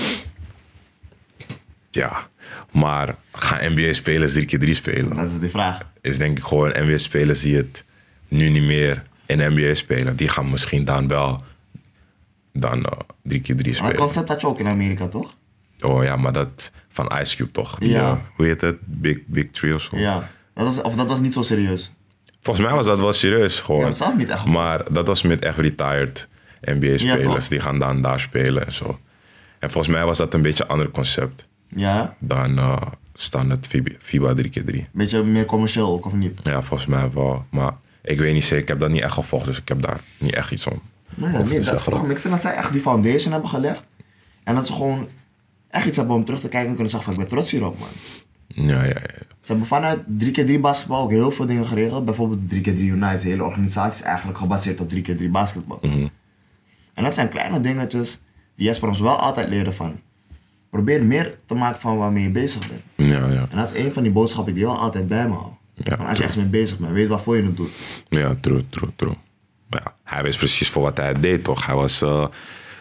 [1.94, 2.28] Ja,
[2.70, 5.16] maar gaan NBA-spelers 3x3 spelen?
[5.16, 5.78] Dat is de vraag.
[6.00, 7.84] Is denk ik gewoon NBA-spelers die het
[8.28, 10.16] nu niet meer in NBA spelen.
[10.16, 11.42] Die gaan misschien dan wel
[12.52, 13.94] dan eh, 3x3 Maar dat spelen.
[13.96, 15.34] concept had je ook in Amerika, toch?
[15.80, 17.78] Oh ja, maar dat van Ice Cube toch?
[17.78, 18.10] Die, Ja.
[18.10, 18.76] eh, hoe heet het?
[18.84, 19.96] Big, Big Tree of zo?
[19.98, 20.30] Ja.
[20.54, 21.92] Dat was, of dat was niet zo serieus.
[22.40, 23.80] Volgens mij was dat wel serieus gewoon.
[23.80, 26.28] heb het zelf niet echt maar dat was met echt retired
[26.60, 27.48] Ja, NBA-spelers.
[27.48, 28.98] die gaan dan daar spelen en zo.
[29.58, 32.76] En volgens mij was dat een beetje een ander concept Ja, dan eh
[33.14, 34.84] standaard FIBA, FIBA 3x3.
[34.92, 36.40] beetje meer commercieel ook, of niet?
[36.42, 37.44] Ja, volgens mij wel.
[37.50, 38.62] Maar ik weet niet zeker.
[38.62, 40.80] Ik heb dat niet echt gevolgd, dus ik heb daar niet echt iets om.
[41.14, 41.90] Nee, nee dat.
[41.90, 43.84] Maar ik vind dat zij echt die foundation hebben gelegd.
[44.44, 45.08] En dat ze gewoon
[45.70, 47.78] echt iets hebben om terug te kijken en kunnen zeggen van ik ben trots hierop
[47.78, 47.88] man.
[48.46, 49.00] Ja, ja, ja.
[49.40, 52.04] Ze hebben vanuit 3x3 basketbal ook heel veel dingen geregeld.
[52.04, 55.78] Bijvoorbeeld 3x3 United, de hele organisatie is eigenlijk gebaseerd op 3x3 basketbal.
[55.82, 56.06] Mhm.
[56.94, 58.20] En dat zijn kleine dingetjes
[58.56, 60.00] die Jesper ons wel altijd leerde van.
[60.72, 63.12] Probeer meer te maken van waarmee je bezig bent.
[63.12, 63.46] Ja, ja.
[63.50, 65.50] En dat is een van die boodschappen die wel altijd bij me hou.
[65.74, 67.70] Ja, als je echt mee bezig bent, weet waarvoor je het doet.
[68.08, 69.14] Ja, true, true, true.
[69.70, 71.66] Ja, hij wist precies voor wat hij deed, toch?
[71.66, 72.26] Hij was eh,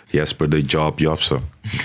[0.08, 1.40] Jesper de Job Jobsen.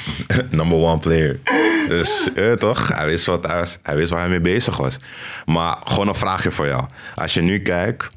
[0.51, 1.41] Number one player.
[1.89, 2.89] Dus, eh, toch?
[2.89, 4.99] Hij wist, wat hij, was- hij wist waar hij mee bezig was.
[5.47, 6.85] Maar gewoon een vraagje voor jou.
[7.15, 8.11] Als je nu kijkt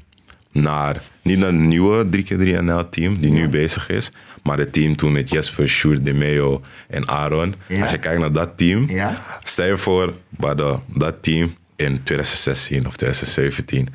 [0.52, 4.10] naar, niet naar het nieuwe 3x3 NL team die nu bezig is,
[4.42, 7.54] maar het team toen met Jesper, Sjoerd, De Meo en Aaron.
[7.66, 7.82] Ja.
[7.82, 9.24] Als je kijkt naar dat team, Ja.
[9.42, 13.88] stel je voor, bij de, dat team in 2016 of 2017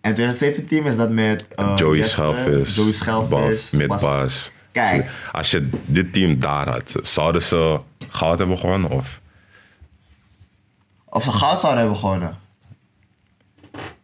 [0.00, 4.52] En 2017 is dat met eh, Joey Schelvis, Joey Schelvis, met Bas- Bas.
[4.72, 5.10] Kijk.
[5.32, 8.90] Als je dit team daar had, zouden ze goud hebben gewonnen?
[8.90, 9.20] Of?
[11.04, 12.38] Of ze goud zouden hebben gewonnen.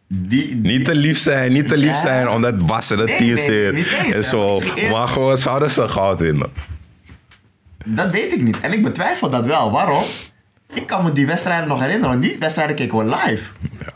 [0.07, 1.99] Die, Niet te lief zijn, niet te lief Ja.
[2.01, 3.33] zijn omdat Bas in het Nee, team
[3.73, 4.13] nee, zit.
[4.13, 4.61] en zo.
[4.91, 6.49] maar gewoon zouden ze goud winnen.
[7.85, 8.59] Dat weet ik niet.
[8.59, 9.71] En ik betwijfel dat wel.
[9.71, 10.03] Waarom?
[10.73, 12.09] Ik kan me die wedstrijden nog herinneren.
[12.09, 13.43] Want die wedstrijden keken we live.
[13.79, 13.93] Ja.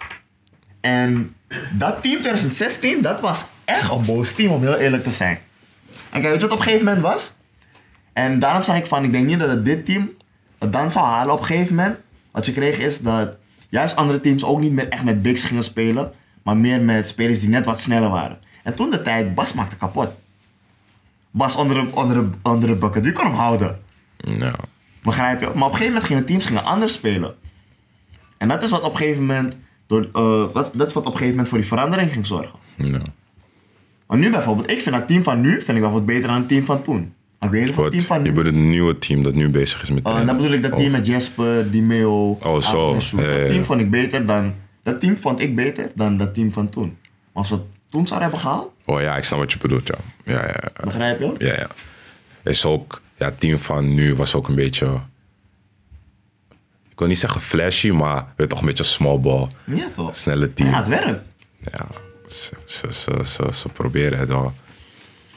[0.81, 1.35] En
[1.71, 5.39] dat team 2016, dat was echt een boos team om heel eerlijk te zijn.
[6.09, 7.33] En kijk, weet je wat op een gegeven moment was?
[8.13, 10.11] En daarom zeg ik van, ik denk niet dat het dit team
[10.59, 11.97] het dan zou halen op een gegeven moment.
[12.31, 13.29] Wat je kreeg is dat
[13.71, 16.11] juist andere teams ook niet meer echt met bigs gingen spelen.
[16.43, 18.39] Maar meer met spelers die net wat sneller waren.
[18.63, 20.09] En toen de tijd, Bas maakte kapot.
[21.31, 23.79] Bas onder de, onder de, onder de bucket, wie kon hem houden?
[24.17, 24.55] Ja.
[25.03, 25.45] Begrijp je?
[25.45, 27.35] Maar op een gegeven moment gingen teams gingen anders spelen.
[28.37, 29.57] En dat is wat op een gegeven moment,
[29.87, 32.59] door, eh, wat, dat is wat op een gegeven moment voor die verandering ging zorgen.
[32.75, 32.99] ja.
[34.07, 36.35] Maar nu bijvoorbeeld, ik vind het team van nu vind ik wel wat beter dan
[36.35, 37.13] het team van toen.
[37.49, 40.51] Team van Je bedoelt het nieuwe team dat nu bezig is met Uh, dan bedoel
[40.51, 42.95] ik dat Of- team met Jesper, Dimeo, Oh, zo.
[42.95, 46.33] Ja, ja, Dat team vond ik beter dan, dat team vond ik beter dan dat
[46.33, 46.97] team van toen.
[47.33, 49.87] Maar als we het toen zouden hebben gehaald, Oh ja, ik snap wat je bedoelt,
[49.87, 49.95] ja.
[50.23, 50.83] Ja, ja, ja.
[50.83, 51.33] begrijp je?
[51.37, 51.67] ja, ja.
[52.43, 55.01] Is ook, ja, het team van nu was ook een beetje...
[56.89, 59.47] Ik wil niet zeggen flashy, maar weet toch een beetje small ball.
[59.65, 60.17] Ja toch?
[60.17, 60.69] Snelle team.
[60.69, 61.21] Ja, het werkt.
[61.61, 61.85] Ja,
[62.27, 62.87] ze, ze,
[63.23, 64.53] ze, ze, proberen het wel.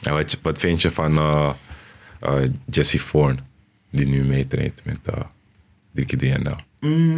[0.01, 1.49] En wat, wat vind je van eh,
[2.19, 3.39] eh, Jesse Forn,
[3.89, 5.23] die nu meetraint met uh,
[5.99, 6.63] 3x3NL?
[6.79, 7.17] Mm,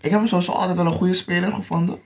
[0.00, 1.98] ik heb hem sowieso altijd wel een goede speler gevonden.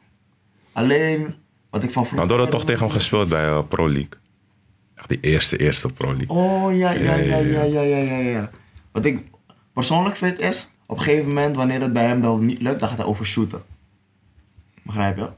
[0.73, 1.35] Alleen,
[1.71, 2.17] wat ik van vroeger...
[2.17, 4.19] Nou, door dat toch tegen hem gespeeld bij eh, Pro League.
[4.95, 6.37] Echt die eerste, eerste Pro League.
[6.37, 7.81] Oh, ja, ja, Ja, ja, ja, ja, ja.
[7.83, 8.51] ja, ja, ja, ja.
[8.93, 9.23] Wat ik
[9.73, 12.89] persoonlijk vind is, op een gegeven moment, wanneer het bij hem wel niet lukt, dan
[12.89, 13.63] gaat hij overshooten.
[14.83, 15.29] Begrijp je?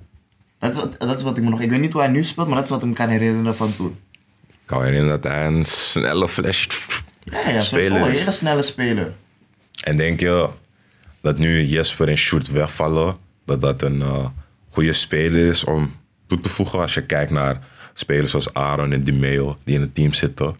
[0.58, 1.60] Dat is, wat, dat is wat ik me nog...
[1.60, 3.56] Ik weet niet hoe hij nu speelt, maar dat is wat ik me kan herinneren
[3.56, 3.96] van toen.
[4.62, 6.66] Ik kan me herinneren dat hij een snelle flash
[7.24, 7.70] Ja, ja, is.
[7.70, 9.12] hele snelle speler.
[9.84, 10.48] En denk je
[11.20, 14.26] dat nu Jesper en Sjoerd wegvallen, dat dat een eh,
[14.68, 15.94] goede speler is om
[16.26, 17.58] toe te voegen als je kijkt naar
[17.94, 20.56] spelers zoals Aaron en Dimeo die in het team zitten?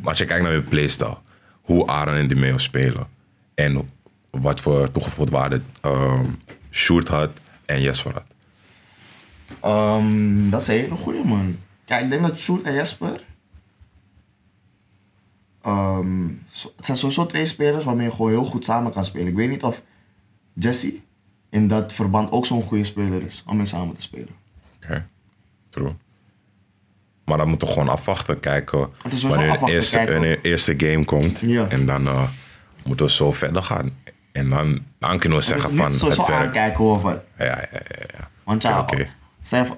[0.00, 1.16] Maar als je kijkt naar hun playstyle,
[1.62, 3.06] hoe Aaron en Dimeo spelen
[3.54, 3.90] en
[4.30, 6.24] wat voor toegevoegde waarde ehm
[6.70, 7.30] Sjoerd had
[7.66, 8.24] en Jesper had.
[9.60, 11.56] Ehm, dat is een hele goeie, man.
[11.84, 13.24] Kijk, ik denk dat Sjoerd en Jesper...
[15.62, 19.26] ehm, zo- het zijn sowieso twee spelers waarmee je gewoon heel goed samen kan spelen.
[19.26, 19.82] Ik weet niet of
[20.52, 21.00] Jesse
[21.50, 24.28] in dat verband ook zo'n goede speler is om mee samen te spelen.
[24.82, 25.06] Oké,
[25.68, 25.92] true.
[27.24, 28.78] Maar dan moeten we gewoon afwachten, kijken
[29.22, 31.40] wanneer de eerste, eerste game komt.
[31.40, 31.68] Ja.
[31.68, 32.28] En dan eh,
[32.84, 33.90] moeten we zo verder gaan.
[34.32, 36.30] En dan, dan kunnen we zeggen van het werkt.
[36.30, 37.24] aankijken of wat.
[37.38, 38.30] Ja, ja, ja, ja.
[38.44, 38.84] Want ja,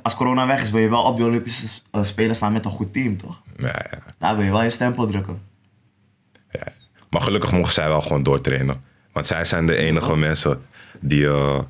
[0.02, 2.70] als corona weg is, wil je wel op de Olympische eh, Spelen staan met een
[2.70, 3.40] goed team, toch?
[3.56, 5.40] Ja, ja, Daar wil je wel je stempel drukken.
[6.50, 6.66] ja.
[7.10, 8.82] Maar gelukkig mogen zij wel gewoon doortrainen.
[9.12, 10.66] Want zij zijn de enige mensen
[11.00, 11.60] die eh,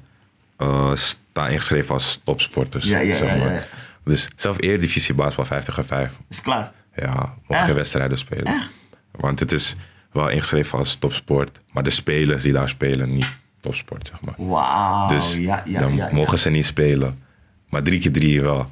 [0.56, 2.84] eh, staan ingeschreven als topsporters.
[2.84, 3.46] Ja, ja, zeg maar.
[3.46, 3.64] ja, ja.
[4.04, 6.18] Dus zelf Eredivisie basketbal 50 en 5.
[6.28, 6.72] Is klaar.
[6.96, 8.46] Ja, mogen geen wedstrijden spelen.
[8.46, 8.70] Echt?
[9.10, 9.76] Want het is
[10.12, 11.60] wel ingeschreven als topsport.
[11.72, 14.34] Maar de spelers die daar spelen, niet topsport, zeg maar.
[14.36, 17.22] Wauw, dus ja, ja, dan mogen ze niet spelen.
[17.68, 18.70] Maar 3x3 wel.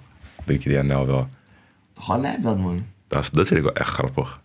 [0.51, 1.29] 3x3 NL wel.
[1.95, 2.87] Toch wel lijp dat, man.
[3.09, 4.41] Dat, vind ik wel echt grappig.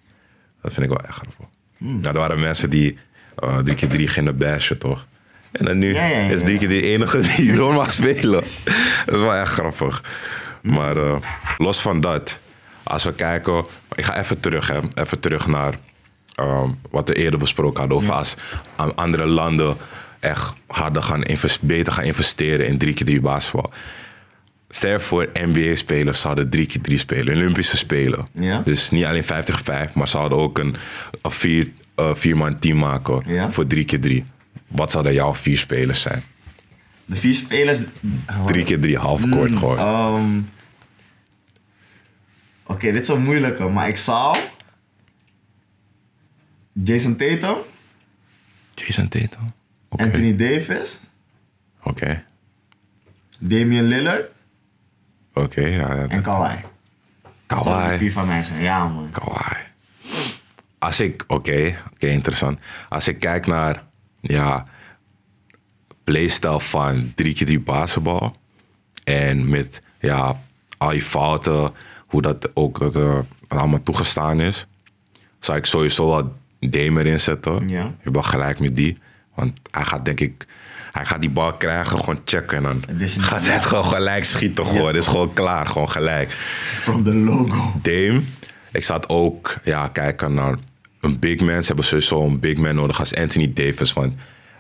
[0.62, 1.46] Dat vind ik wel echt grappig.
[1.78, 2.00] Hmm.
[2.00, 2.98] Nou, er waren mensen die
[3.40, 5.06] eh 3x3 gingen bashen, toch?
[5.52, 8.44] En dan nu Ja, ja, ja, is 3x3 de enige die door mag spelen.
[9.06, 10.04] Dat is wel echt grappig.
[10.62, 11.16] Maar eh,
[11.58, 12.40] los van dat,
[12.84, 13.66] als we kijken...
[13.96, 14.80] Ik ga even terug, hè.
[14.94, 15.74] Even terug naar
[16.36, 17.98] ehm, wat we eerder besproken hadden.
[17.98, 18.36] Over als
[18.76, 19.76] an- andere landen
[20.20, 21.24] echt harder gaan
[21.62, 23.72] beter gaan investeren in 3x3 basketbal.
[24.74, 28.28] Stel voor, NBA-spelers zouden 3x3 spelen, Olympische Spelen.
[28.34, 28.62] Ja.
[28.62, 29.28] Dus niet alleen 50-5,
[29.94, 30.76] maar ze hadden ook een,
[31.22, 33.52] een vier, eh, vierman team maken Ja.
[33.52, 34.24] voor 3x3.
[34.68, 36.24] Wat zouden jouw vier spelers zijn?
[37.06, 37.80] De vier spelers...
[38.48, 39.78] 3x3, half court gewoon.
[39.78, 40.42] Ehm,
[42.66, 44.38] Oké, dit is een moeilijke, maar ik zou...
[46.84, 47.56] Jason Tatum,
[48.76, 49.54] Jason Tatum.
[49.90, 51.00] Anthony Davis
[51.84, 52.24] Oké.
[53.40, 54.34] Damian Lillard
[55.34, 55.94] Oké, ja.
[55.94, 56.08] ja.
[56.08, 56.24] en.
[56.24, 57.98] Dat Kawhi.
[57.98, 58.62] vier van mij zijn.
[58.62, 59.12] Ja, man.
[59.12, 59.60] Kawhi.
[60.80, 62.60] Als ik, oké, oké, interessant.
[62.90, 63.84] Als ik kijk naar,
[64.22, 64.66] ja,
[66.04, 68.36] playstyle van 3x3 basketbal.
[69.04, 70.42] En met, ja,
[70.78, 71.74] al je fouten,
[72.08, 74.68] hoe dat ook dat, allemaal toegestaan is.
[75.40, 77.70] Zou ik sowieso wel Dame erin zetten.
[77.70, 77.94] Ja.
[78.04, 78.98] Je bent gelijk met die.
[79.36, 80.48] Want hij gaat denk ik,
[80.92, 82.58] hij gaat die bal krijgen, gewoon checken.
[82.58, 84.66] En dan gaat hij het gewoon gelijk schieten.
[84.68, 84.88] Gewoon.
[84.88, 86.32] Het is gewoon klaar, gewoon gelijk.
[86.82, 87.74] From the logo.
[87.82, 88.22] Dame.
[88.72, 90.56] Ik zat ook ja, kijken naar
[91.02, 91.62] een big man.
[91.62, 93.94] Ze hebben sowieso een big man nodig als Anthony Davis.
[93.94, 94.14] Want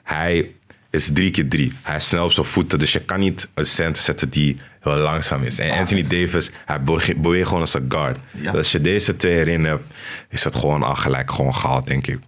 [0.03, 0.51] hij
[0.89, 1.73] is drie keer drie.
[1.81, 2.79] Hij is snel op zijn voeten.
[2.79, 5.59] Dus je kan niet een center zetten die heel langzaam is.
[5.59, 8.19] En Anthony Davis, hij bewe- beweegt gewoon als een guard.
[8.31, 8.51] Ja.
[8.51, 9.93] Dus als je deze twee erin hebt,
[10.29, 12.19] is het gewoon al gelijk gewoon gehaald, denk ik.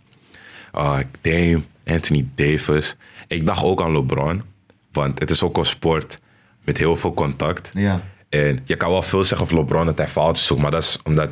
[0.77, 2.95] Uh, Dame, Anthony Davis.
[3.33, 4.43] Ik dacht ook aan LeBron.
[4.91, 6.19] Want het is ook een sport
[6.63, 7.71] met heel veel contact.
[7.73, 8.01] Ja.
[8.29, 10.99] En je kan wel veel zeggen over LeBron dat hij fouten zoekt, maar dat is
[11.03, 11.29] omdat,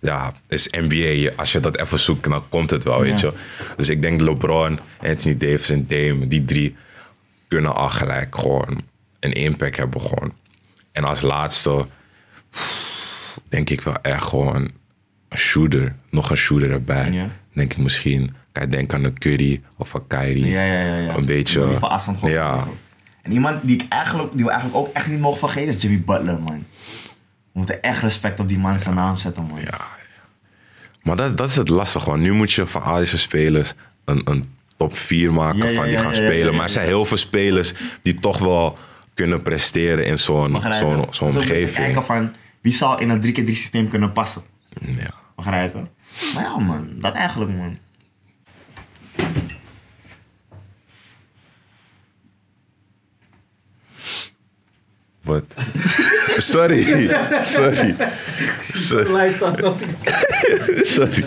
[0.00, 1.32] ja, is NBA.
[1.36, 3.32] Als je dat even zoekt, dan komt het wel, weet je.
[3.76, 6.76] Dus ik denk LeBron, Anthony Davis en Dame, die drie
[7.48, 8.82] kunnen al gelijk gewoon
[9.20, 10.32] een impact hebben gewoon.
[10.92, 11.86] En als laatste
[13.48, 14.70] denk ik wel echt gewoon
[15.28, 17.10] een shooter, nog een shooter erbij.
[17.10, 17.30] Ja.
[17.52, 20.46] Denk ik misschien, kan je denken aan een Curry of een Kyrie.
[20.46, 20.96] Ja, ja, ja.
[20.96, 21.14] ja.
[21.16, 22.66] Een beetje, van afstand gewoon ja.
[23.22, 26.00] En iemand die, ik eigenlijk, die we eigenlijk ook echt niet mogen vergeten is Jimmy
[26.00, 26.64] Butler, man.
[27.52, 29.60] We moeten echt respect op die man zijn naam zetten, man.
[29.60, 29.80] Ja,
[31.02, 33.74] Maar dat, dat is het lastige, want nu moet je van al deze spelers
[34.04, 36.54] een, een top 4 maken van die gaan spelen.
[36.54, 37.72] Maar er zijn heel veel spelers
[38.02, 38.78] die toch wel
[39.14, 41.72] kunnen presteren in zo'n zo'n zo'n omgeving.
[41.72, 44.42] kijken van wie zal in een 3x3 systeem kunnen passen.
[44.80, 45.14] Ja.
[45.36, 45.88] Begrijpen?
[46.34, 46.88] Maar ja, man.
[47.00, 47.78] Dat eigenlijk, man.
[55.22, 55.44] Wat?
[56.36, 56.82] Sorry.
[57.42, 57.94] Sorry.
[58.72, 59.32] Sorry.
[60.82, 61.24] Sorry.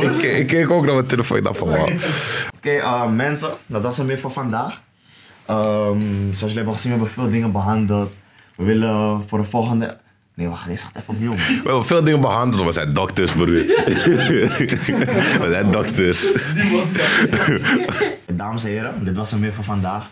[0.00, 1.42] ik, ik keek ook naar mijn telefoon.
[1.42, 1.68] Dacht van.
[1.68, 4.80] Oké, eh, mensen, dat was het weer voor vandaag.
[5.46, 8.12] Ehm, zoals jullie hebben gezien, we hebben veel dingen behandeld.
[8.56, 9.98] We willen voor de volgende.
[10.34, 11.38] Nee, wacht, deze gaat even opnieuw, man.
[11.38, 12.64] We hebben veel dingen behandeld.
[12.64, 13.46] We zijn dokters, broer.
[15.40, 16.32] We zijn dokters.
[18.32, 20.10] Dames en heren, dit was hem weer voor vandaag.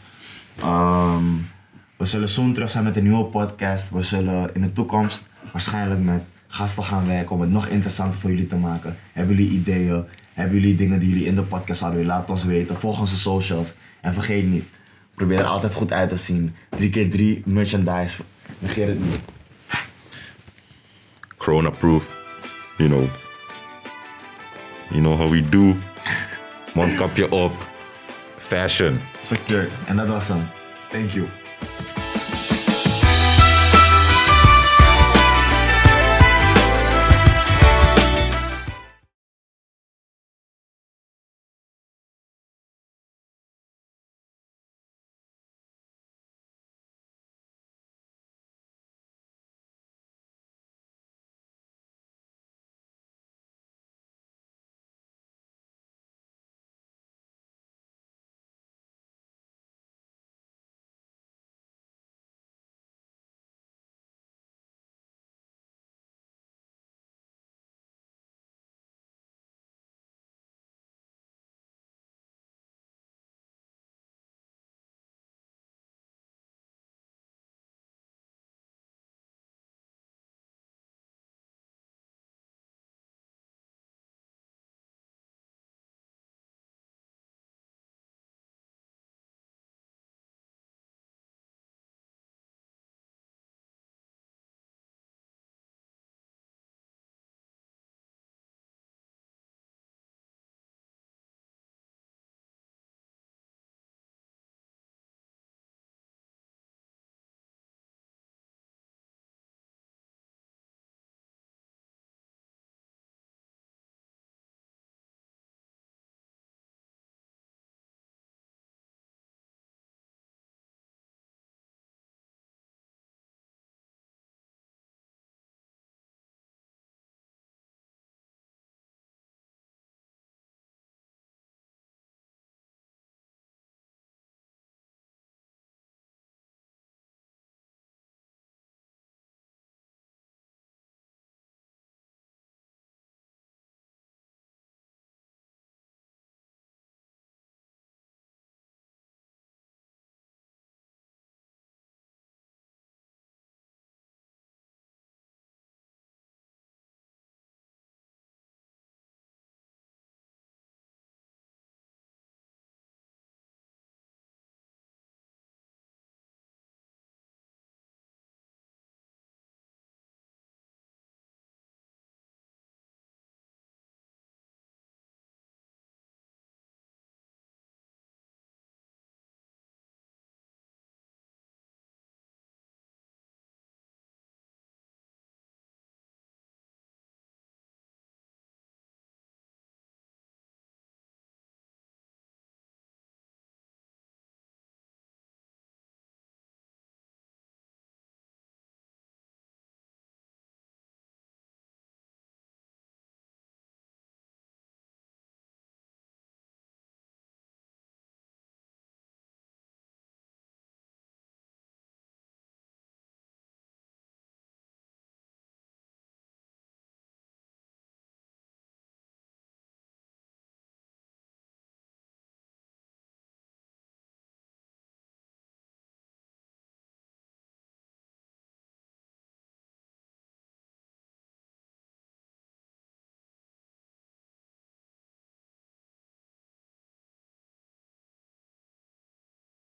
[0.60, 1.22] Ehm,
[2.04, 3.90] we zullen soon terug zijn met een nieuwe podcast.
[3.90, 8.30] We zullen in de toekomst waarschijnlijk met gasten gaan werken om het nog interessanter voor
[8.30, 8.96] jullie te maken.
[9.12, 10.04] Hebben jullie ideeën?
[10.32, 12.14] Hebben jullie dingen die jullie in de podcast zouden willen?
[12.16, 12.80] Laat ons weten.
[12.80, 13.74] Volg onze socials.
[14.00, 14.64] En vergeet niet,
[15.14, 16.54] probeer er altijd goed uit te zien.
[16.76, 18.22] 3x3 merchandise.
[18.58, 19.20] Negeer het niet.
[21.36, 22.10] Corona proof.
[22.76, 23.04] You know.
[24.88, 25.76] You know how we do.
[26.74, 27.68] Mondkapje op.
[28.38, 29.00] Fashion.
[29.20, 29.68] Secure.
[29.86, 30.40] En dat was hem.
[30.90, 31.26] Thank you.